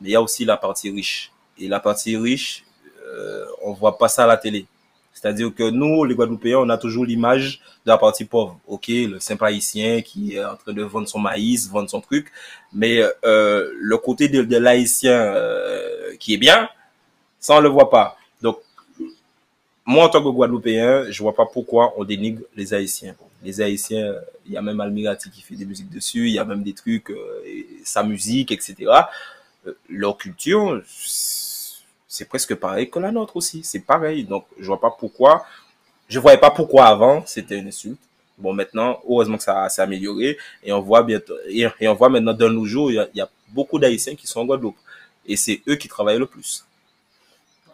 mais 0.00 0.08
il 0.10 0.12
y 0.12 0.16
a 0.16 0.22
aussi 0.22 0.44
la 0.44 0.56
partie 0.56 0.90
riche. 0.90 1.30
Et 1.58 1.68
la 1.68 1.80
partie 1.80 2.16
riche, 2.16 2.64
euh, 3.06 3.44
on 3.62 3.72
voit 3.72 3.98
pas 3.98 4.08
ça 4.08 4.24
à 4.24 4.26
la 4.26 4.36
télé. 4.36 4.66
C'est-à-dire 5.12 5.54
que 5.54 5.70
nous, 5.70 6.04
les 6.04 6.14
Guadeloupéens, 6.14 6.58
on 6.58 6.68
a 6.68 6.76
toujours 6.76 7.04
l'image 7.04 7.60
de 7.86 7.90
la 7.90 7.98
partie 7.98 8.24
pauvre. 8.24 8.58
Ok, 8.66 8.88
le 8.88 9.20
simple 9.20 9.44
haïtien 9.44 10.02
qui 10.02 10.34
est 10.34 10.44
en 10.44 10.56
train 10.56 10.72
de 10.72 10.82
vendre 10.82 11.08
son 11.08 11.20
maïs, 11.20 11.68
vendre 11.70 11.88
son 11.88 12.00
truc. 12.00 12.32
Mais 12.72 13.00
euh, 13.24 13.70
le 13.78 13.96
côté 13.98 14.28
de, 14.28 14.56
l'haïtien 14.56 15.12
euh, 15.12 16.16
qui 16.18 16.34
est 16.34 16.38
bien, 16.38 16.68
ça 17.38 17.54
on 17.56 17.60
le 17.60 17.68
voit 17.68 17.90
pas. 17.90 18.18
Donc, 18.42 18.58
moi 19.86 20.04
en 20.04 20.08
tant 20.08 20.22
que 20.22 20.28
Guadeloupéen, 20.28 21.10
je 21.10 21.22
vois 21.22 21.34
pas 21.34 21.46
pourquoi 21.46 21.94
on 21.96 22.04
dénigre 22.04 22.42
les 22.56 22.74
Haïtiens. 22.74 23.14
Les 23.42 23.60
Haïtiens, 23.60 24.14
il 24.46 24.52
y 24.52 24.56
a 24.56 24.62
même 24.62 24.80
Almirati 24.80 25.30
qui 25.30 25.42
fait 25.42 25.54
des 25.54 25.66
musiques 25.66 25.90
dessus, 25.90 26.28
il 26.28 26.34
y 26.34 26.38
a 26.38 26.44
même 26.44 26.62
des 26.62 26.72
trucs, 26.72 27.10
euh, 27.10 27.42
sa 27.84 28.02
musique, 28.02 28.50
etc. 28.52 28.90
Euh, 29.66 29.72
leur 29.88 30.16
culture, 30.16 30.82
c'est 32.14 32.26
presque 32.28 32.54
pareil 32.54 32.88
que 32.88 33.00
la 33.00 33.10
nôtre 33.10 33.36
aussi. 33.36 33.62
C'est 33.64 33.80
pareil. 33.80 34.22
Donc, 34.22 34.44
je 34.58 34.66
vois 34.66 34.80
pas 34.80 34.94
pourquoi. 34.96 35.44
Je 36.08 36.20
voyais 36.20 36.38
pas 36.38 36.50
pourquoi 36.50 36.86
avant 36.86 37.24
c'était 37.26 37.58
une 37.58 37.66
insulte. 37.66 37.98
Bon, 38.38 38.52
maintenant, 38.52 39.00
heureusement 39.08 39.36
que 39.36 39.42
ça 39.42 39.68
s'est 39.68 39.82
amélioré 39.82 40.38
et 40.62 40.72
on 40.72 40.80
voit 40.80 41.02
bientôt, 41.02 41.34
et, 41.48 41.66
et 41.80 41.88
on 41.88 41.94
voit 41.94 42.08
maintenant 42.08 42.32
dans 42.32 42.50
nos 42.50 42.64
jours, 42.66 42.90
il 42.90 42.94
y 42.94 42.98
a, 42.98 43.08
il 43.14 43.18
y 43.18 43.20
a 43.20 43.28
beaucoup 43.48 43.80
d'Haïtiens 43.80 44.14
qui 44.14 44.28
sont 44.28 44.40
en 44.40 44.44
Guadeloupe. 44.44 44.76
Et 45.26 45.36
c'est 45.36 45.60
eux 45.68 45.74
qui 45.74 45.88
travaillent 45.88 46.18
le 46.18 46.26
plus. 46.26 46.64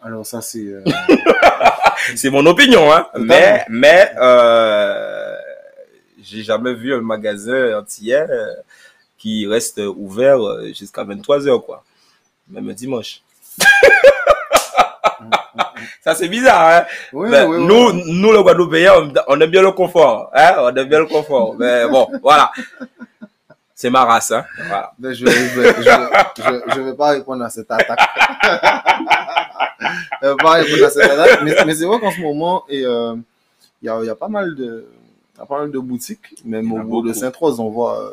Alors 0.01 0.25
ça, 0.25 0.41
c'est... 0.41 0.59
euh, 0.59 0.83
C'est 2.15 2.31
mon 2.31 2.43
opinion, 2.47 2.91
hein. 2.91 3.03
Totalement. 3.13 3.27
Mais, 3.27 3.65
mais, 3.69 4.11
euh, 4.19 5.35
j'ai 6.23 6.41
jamais 6.41 6.73
vu 6.73 6.95
un 6.95 7.01
magasin 7.01 7.77
entier 7.77 8.15
euh, 8.15 8.55
qui 9.19 9.45
reste 9.45 9.79
ouvert 9.79 10.39
jusqu'à 10.73 11.03
23 11.03 11.47
heures, 11.47 11.63
quoi. 11.63 11.83
Même 12.49 12.73
dimanche. 12.73 13.21
Ça, 16.03 16.15
c'est 16.15 16.27
bizarre, 16.27 16.67
hein. 16.69 16.85
Ben, 17.13 17.47
nous, 17.49 17.93
nous, 17.93 18.31
le 18.31 18.41
Guadeloupéens, 18.43 18.93
on, 18.97 19.13
on 19.27 19.39
aime 19.41 19.49
bien 19.51 19.61
le 19.61 19.71
confort, 19.71 20.29
hein. 20.33 20.53
On 20.59 20.75
aime 20.75 20.87
bien 20.87 20.99
le 20.99 21.05
confort. 21.07 21.55
Mais 21.57 21.87
bon, 21.87 22.07
voilà. 22.21 22.51
C'est 23.75 23.89
ma 23.89 24.05
race, 24.05 24.31
hein. 24.31 24.45
Voilà. 24.57 24.91
Ben, 24.99 25.13
je, 25.13 25.25
vais, 25.25 25.31
je, 25.31 25.47
je, 25.47 25.61
vais- 25.63 25.75
je, 26.37 26.75
je 26.75 26.81
vais 26.81 26.93
pas 26.93 27.09
répondre 27.09 27.43
à 27.43 27.49
cette 27.49 27.69
attaque. 27.71 27.99
je 30.21 30.27
vais 30.27 30.35
pas 30.35 30.51
répondre 30.51 30.85
à 30.85 30.89
cette 30.89 31.09
attaque. 31.11 31.39
Mais, 31.43 31.55
mais 31.65 31.75
c'est 31.75 31.85
vrai 31.85 31.99
qu'en 31.99 32.11
ce 32.11 32.21
moment, 32.21 32.63
et, 32.69 32.85
euh, 32.85 33.15
il 33.81 33.87
y, 33.87 33.89
a, 33.89 33.97
il 34.01 34.05
y 34.05 34.09
a 34.09 34.15
pas 34.15 34.27
mal 34.27 34.53
de, 34.55 34.85
il 35.39 35.45
pas 35.47 35.57
mal 35.59 35.71
de 35.71 35.79
boutiques, 35.79 36.35
même 36.45 36.65
Il 36.65 36.73
au 36.73 36.83
bout 36.83 37.01
de 37.01 37.07
beaucoup. 37.07 37.19
Sainte-Rose, 37.19 37.59
on 37.59 37.69
voit 37.69 37.99
euh, 37.99 38.11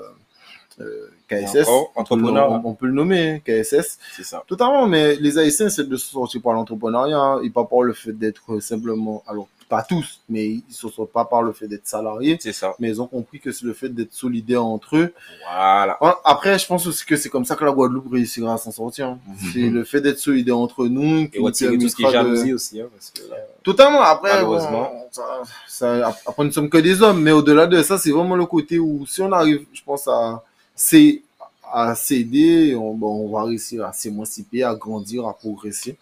euh, 0.80 1.10
KSS. 1.28 1.68
Encore, 1.68 1.92
entrepreneur, 1.96 2.50
on- 2.50 2.54
hein. 2.56 2.62
on 2.64 2.74
peut 2.74 2.86
le 2.86 2.92
nommer, 2.92 3.30
hein, 3.30 3.38
KSS. 3.44 3.98
C'est 4.16 4.24
ça. 4.24 4.42
Totalement, 4.46 4.86
mais 4.86 5.16
les 5.16 5.38
Haïtiens, 5.38 5.68
c'est 5.68 5.88
de 5.88 5.96
se 5.96 6.10
sortir 6.10 6.40
par 6.42 6.52
l'entrepreneuriat 6.54 7.18
hein, 7.18 7.40
et 7.42 7.50
pas 7.50 7.64
par 7.64 7.82
le 7.82 7.92
fait 7.92 8.12
d'être 8.12 8.60
simplement, 8.60 9.22
alors 9.26 9.46
pas 9.68 9.82
tous, 9.82 10.22
mais 10.30 10.46
ils 10.46 10.62
ne 10.70 10.90
sont 10.90 11.04
pas 11.04 11.26
par 11.26 11.42
le 11.42 11.52
fait 11.52 11.68
d'être 11.68 11.86
salariés, 11.86 12.38
C'est 12.40 12.54
ça. 12.54 12.74
mais 12.78 12.88
ils 12.88 13.02
ont 13.02 13.06
compris 13.06 13.38
que 13.38 13.52
c'est 13.52 13.66
le 13.66 13.74
fait 13.74 13.90
d'être 13.90 14.14
solidaires 14.14 14.64
entre 14.64 14.96
eux 14.96 15.12
Voilà. 15.46 16.02
Ouais, 16.02 16.10
Après, 16.24 16.58
je 16.58 16.66
pense 16.66 16.86
aussi 16.86 17.04
que 17.04 17.16
c'est 17.16 17.28
comme 17.28 17.44
ça 17.44 17.54
que 17.54 17.66
la 17.66 17.72
Guadeloupe 17.72 18.10
réussira 18.10 18.54
à 18.54 18.56
s'en 18.56 18.70
sortir. 18.70 19.08
hein. 19.08 19.18
C'est 19.52 19.68
le 19.68 19.84
fait 19.84 20.00
d'être 20.00 20.18
solidaire 20.18 20.56
entre 20.56 20.86
nous 20.86 21.28
qui 21.28 21.36
Et 21.36 21.40
retirer 21.42 21.76
tout 21.76 21.86
ce 21.86 21.96
qui 21.96 22.02
est 22.04 22.10
de- 22.12 22.54
aussi, 22.54 22.80
hein, 22.80 22.86
parce 22.90 23.10
que 23.10 23.30
là, 23.30 23.36
Totalement. 23.62 24.00
Après, 24.00 24.32
Malheureusement. 24.32 24.90
bon, 24.90 25.06
ça, 25.10 25.42
ça- 25.68 26.16
après, 26.24 26.44
nous 26.44 26.52
sommes 26.52 26.70
que 26.70 26.78
des 26.78 27.02
hommes, 27.02 27.20
mais 27.22 27.32
au-delà 27.32 27.66
de 27.66 27.82
ça, 27.82 27.98
c'est 27.98 28.10
vraiment 28.10 28.36
le 28.36 28.46
côté 28.46 28.78
où 28.78 29.04
si 29.06 29.20
on 29.20 29.30
arrive, 29.32 29.66
je 29.74 29.82
pense, 29.84 30.08
à, 30.08 30.42
c'est, 30.78 31.22
à 31.70 31.94
céder, 31.94 32.74
on, 32.76 32.94
bon, 32.94 33.26
on 33.26 33.28
va 33.32 33.42
réussir 33.44 33.84
à 33.84 33.92
s'émanciper, 33.92 34.62
à 34.62 34.74
grandir, 34.74 35.26
à 35.26 35.34
progresser. 35.34 35.96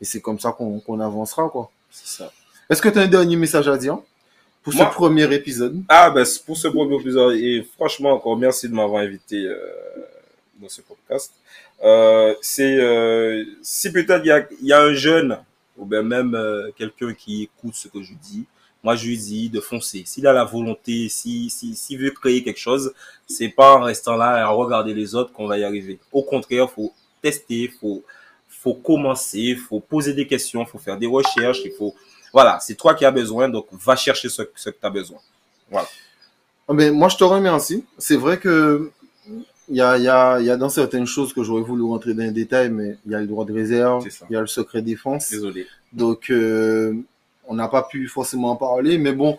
Et 0.00 0.04
c'est 0.04 0.20
comme 0.20 0.40
ça 0.40 0.50
qu'on 0.50 0.80
qu'on 0.80 0.98
avancera, 0.98 1.48
quoi. 1.48 1.70
c'est 1.90 2.08
ça. 2.18 2.32
Est-ce 2.68 2.80
que 2.82 2.88
tu 2.88 2.98
as 2.98 3.02
un 3.02 3.06
dernier 3.06 3.36
message 3.36 3.68
à 3.68 3.76
dire 3.76 3.98
pour 4.62 4.74
Moi- 4.74 4.86
ce 4.88 4.94
premier 4.94 5.32
épisode? 5.34 5.80
Ah, 5.88 6.10
ben, 6.10 6.24
c'est 6.24 6.42
pour 6.44 6.56
ce 6.56 6.68
premier 6.68 6.96
épisode, 6.96 7.36
et 7.36 7.66
franchement, 7.76 8.10
encore 8.12 8.36
merci 8.36 8.68
de 8.68 8.74
m'avoir 8.74 9.02
invité 9.02 9.44
euh, 9.44 9.56
dans 10.60 10.68
ce 10.68 10.80
podcast. 10.80 11.32
Euh, 11.84 12.34
c'est 12.40 12.76
euh, 12.80 13.44
si 13.62 13.92
peut-être 13.92 14.22
il 14.24 14.28
y 14.28 14.30
a, 14.32 14.46
il 14.60 14.66
y 14.68 14.72
a 14.72 14.80
un 14.80 14.94
jeune, 14.94 15.38
ou 15.76 15.84
bien 15.84 16.02
même 16.02 16.34
euh, 16.34 16.70
quelqu'un 16.76 17.12
qui 17.14 17.42
écoute 17.44 17.74
ce 17.74 17.88
que 17.88 18.02
je 18.02 18.14
dis, 18.22 18.44
moi 18.82 18.96
je 18.96 19.06
lui 19.06 19.16
dis 19.16 19.48
de 19.48 19.60
foncer. 19.60 20.02
S'il 20.06 20.26
a 20.26 20.32
la 20.32 20.44
volonté, 20.44 21.08
si 21.08 21.50
si 21.50 21.74
s'il 21.76 21.98
veut 21.98 22.10
créer 22.10 22.42
quelque 22.42 22.60
chose, 22.60 22.92
c'est 23.26 23.48
pas 23.48 23.76
en 23.76 23.82
restant 23.82 24.16
là 24.16 24.38
et 24.38 24.40
à 24.40 24.48
regarder 24.48 24.94
les 24.94 25.14
autres 25.14 25.32
qu'on 25.32 25.46
va 25.46 25.58
y 25.58 25.64
arriver. 25.64 25.98
Au 26.12 26.22
contraire, 26.22 26.70
faut 26.70 26.92
tester, 27.20 27.68
faut 27.80 28.02
faut 28.48 28.74
commencer, 28.74 29.56
faut 29.56 29.80
poser 29.80 30.12
des 30.14 30.26
questions, 30.26 30.64
faut 30.64 30.78
faire 30.78 30.98
des 30.98 31.06
recherches, 31.06 31.60
il 31.64 31.72
faut 31.72 31.94
voilà, 32.32 32.58
c'est 32.60 32.74
toi 32.74 32.94
qui 32.94 33.04
as 33.04 33.10
besoin, 33.10 33.48
donc 33.48 33.66
va 33.72 33.94
chercher 33.94 34.28
ce, 34.28 34.42
ce 34.54 34.70
que 34.70 34.76
tu 34.80 34.86
as 34.86 34.90
besoin. 34.90 35.18
Ah 36.68 36.74
ben, 36.74 36.92
moi, 36.94 37.08
je 37.08 37.16
te 37.16 37.24
remercie. 37.24 37.84
C'est 37.98 38.16
vrai 38.16 38.38
que 38.38 38.90
il 39.68 39.76
y 39.76 39.80
a, 39.80 39.96
il 39.96 40.04
y, 40.04 40.08
a, 40.08 40.40
il 40.40 40.46
y 40.46 40.50
a 40.50 40.56
dans 40.56 40.68
certaines 40.68 41.06
choses 41.06 41.32
que 41.32 41.42
j'aurais 41.42 41.62
voulu 41.62 41.82
rentrer 41.82 42.14
dans 42.14 42.24
les 42.24 42.30
détails, 42.30 42.70
mais 42.70 42.96
il 43.06 43.12
y 43.12 43.14
a 43.14 43.20
le 43.20 43.26
droit 43.26 43.44
de 43.44 43.52
réserve, 43.52 44.06
il 44.28 44.32
y 44.32 44.36
a 44.36 44.40
le 44.40 44.46
secret 44.46 44.82
défense. 44.82 45.30
Désolé. 45.30 45.66
Donc, 45.92 46.30
euh, 46.30 46.94
on 47.46 47.54
n'a 47.54 47.68
pas 47.68 47.82
pu 47.82 48.08
forcément 48.08 48.50
en 48.52 48.56
parler, 48.56 48.98
mais 48.98 49.12
bon, 49.12 49.38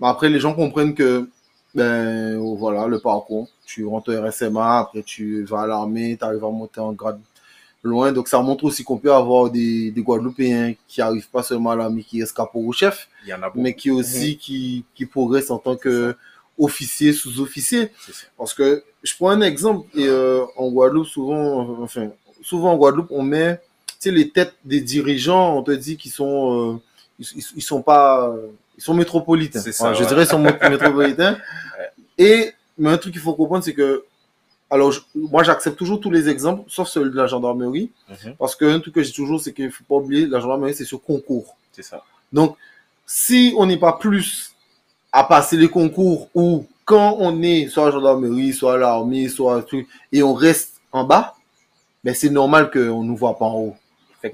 bah, 0.00 0.08
après 0.08 0.28
les 0.28 0.40
gens 0.40 0.54
comprennent 0.54 0.94
que 0.94 1.28
ben 1.74 2.38
voilà 2.56 2.86
le 2.86 3.00
parcours. 3.00 3.48
Tu 3.66 3.84
rentres 3.84 4.10
au 4.10 4.22
RSMA, 4.22 4.78
après 4.78 5.02
tu 5.02 5.44
vas 5.44 5.62
à 5.62 5.66
l'armée, 5.66 6.16
tu 6.16 6.24
arrives 6.24 6.44
à 6.44 6.50
monter 6.50 6.80
en 6.80 6.92
grade 6.92 7.20
loin. 7.82 8.12
Donc 8.12 8.28
ça 8.28 8.40
montre 8.40 8.64
aussi 8.64 8.84
qu'on 8.84 8.98
peut 8.98 9.12
avoir 9.12 9.50
des, 9.50 9.90
des 9.90 10.02
Guadeloupéens 10.02 10.74
qui 10.88 11.00
arrivent 11.02 11.28
pas 11.30 11.42
seulement 11.42 11.70
à 11.70 11.76
l'armée, 11.76 12.02
qui 12.02 12.20
escapent 12.20 12.54
au 12.54 12.72
chef, 12.72 13.08
Il 13.24 13.28
y 13.28 13.34
en 13.34 13.42
a 13.42 13.48
beaucoup. 13.48 13.60
mais 13.60 13.74
qui 13.74 13.90
aussi 13.90 14.36
qui, 14.36 14.84
qui 14.94 15.06
progressent 15.06 15.50
en 15.50 15.58
tant 15.58 15.76
que 15.76 16.16
officier, 16.58 17.12
sous-officier. 17.12 17.90
Parce 18.38 18.54
que 18.54 18.84
je 19.02 19.14
prends 19.16 19.30
un 19.30 19.40
exemple 19.40 19.86
et 19.98 20.06
euh, 20.06 20.44
en 20.56 20.68
Guadeloupe 20.70 21.06
souvent, 21.06 21.82
enfin 21.82 22.10
souvent 22.42 22.72
en 22.72 22.76
Guadeloupe 22.76 23.10
on 23.10 23.22
met, 23.22 23.60
tu 23.86 23.94
sais 23.98 24.10
les 24.10 24.30
têtes 24.30 24.54
des 24.64 24.80
dirigeants, 24.80 25.56
on 25.58 25.62
te 25.62 25.72
dit 25.72 25.96
qu'ils 25.96 26.12
sont, 26.12 26.74
euh, 26.74 26.80
ils, 27.18 27.26
ils- 27.36 27.44
ils 27.56 27.62
sont 27.62 27.82
pas, 27.82 28.28
euh, 28.28 28.48
ils 28.76 28.82
sont 28.82 28.94
métropolitains. 28.94 29.60
Ça, 29.72 29.92
Je 29.94 30.04
dirais 30.04 30.24
ils 30.24 30.28
sont 30.28 30.42
mé- 30.42 30.58
métropolitains. 30.70 31.38
Et 32.18 32.52
mais 32.78 32.90
un 32.90 32.98
truc 32.98 33.12
qu'il 33.12 33.22
faut 33.22 33.34
comprendre 33.34 33.62
c'est 33.64 33.74
que 33.74 34.04
alors 34.70 34.90
je- 34.92 35.00
moi 35.14 35.42
j'accepte 35.44 35.76
toujours 35.76 36.00
tous 36.00 36.10
les 36.10 36.28
exemples 36.28 36.62
sauf 36.68 36.88
celui 36.88 37.10
de 37.10 37.16
la 37.16 37.26
gendarmerie 37.26 37.90
Mhm. 38.08 38.34
parce 38.38 38.56
que 38.56 38.64
un 38.64 38.80
truc 38.80 38.94
que 38.94 39.02
j'ai 39.02 39.12
toujours 39.12 39.40
c'est 39.40 39.52
qu'il 39.52 39.70
faut 39.70 39.84
pas 39.84 39.96
oublier 39.96 40.26
la 40.26 40.40
gendarmerie 40.40 40.74
c'est 40.74 40.84
sur 40.84 41.00
concours. 41.02 41.56
C'est 41.72 41.82
ça. 41.82 42.02
Donc, 42.32 42.56
si 43.06 43.54
on 43.56 43.66
n'est 43.66 43.76
pas 43.76 43.92
plus 43.92 44.54
à 45.12 45.22
passer 45.24 45.56
les 45.56 45.68
concours 45.68 46.28
ou 46.34 46.66
quand 46.84 47.16
on 47.20 47.40
est 47.42 47.68
soit 47.68 47.84
à 47.84 47.86
la 47.86 47.92
gendarmerie, 47.92 48.52
soit 48.52 48.74
à 48.74 48.76
l'armée, 48.76 49.28
soit 49.28 49.56
à 49.56 49.62
truc, 49.62 49.86
et 50.12 50.22
on 50.22 50.34
reste 50.34 50.80
en 50.92 51.04
bas, 51.04 51.34
ben 52.02 52.14
c'est 52.14 52.30
normal 52.30 52.70
qu'on 52.70 53.02
nous 53.04 53.16
voit 53.16 53.38
pas 53.38 53.44
en 53.46 53.58
haut. 53.58 53.76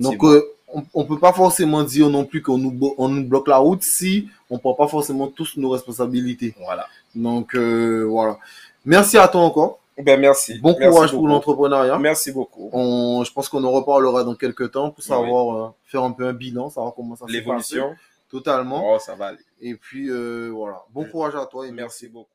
Donc, 0.01 0.23
euh, 0.25 0.43
on, 0.73 0.83
on 0.95 1.05
peut 1.05 1.19
pas 1.19 1.33
forcément 1.33 1.83
dire 1.83 2.09
non 2.11 2.25
plus 2.25 2.43
qu'on 2.43 2.59
nous, 2.59 2.95
on 2.99 3.09
nous 3.09 3.25
bloque 3.25 3.49
la 3.49 3.59
route 3.59 3.83
si 3.83 4.29
on 4.51 4.59
prend 4.59 4.75
pas 4.75 4.89
forcément 4.89 5.29
tous 5.29 5.57
nos 5.57 5.71
responsabilités. 5.71 6.55
voilà. 6.61 6.87
Donc, 7.15 7.55
euh, 7.55 8.05
voilà. 8.09 8.39
Merci 8.85 9.19
à 9.19 9.29
toi 9.29 9.41
encore. 9.43 9.79
Ben, 9.99 10.19
merci. 10.19 10.59
Bon 10.61 10.75
Merci 10.79 10.95
courage 10.95 11.11
pour 11.13 11.29
l'entrepreneuriat. 11.29 11.99
Merci 11.99 12.33
beaucoup. 12.33 12.71
On, 12.73 13.23
je 13.25 13.33
pense 13.33 13.49
qu'on 13.51 13.63
en 13.65 13.71
reparlera 13.71 14.25
dans 14.25 14.35
quelques 14.35 14.71
temps 14.73 14.91
pour 14.91 15.01
Oui. 15.01 15.05
savoir 15.05 15.57
euh, 15.57 15.69
faire 15.85 16.03
un 16.05 16.13
peu 16.13 16.27
un 16.27 16.33
bilan, 16.33 16.71
savoir 16.71 16.95
comment 16.95 17.17
ça 17.17 17.27
s'est 17.27 17.33
passé. 17.33 17.39
L'évolution. 17.41 17.95
Totalement. 18.31 18.95
Oh, 18.95 18.99
ça 18.99 19.15
va 19.15 19.27
aller. 19.27 19.39
Et 19.61 19.75
puis, 19.75 20.09
euh, 20.09 20.51
voilà. 20.55 20.83
Bon 20.95 21.05
courage 21.05 21.35
à 21.35 21.45
toi 21.47 21.67
et 21.67 21.73
Merci 21.73 22.09
beaucoup. 22.09 22.29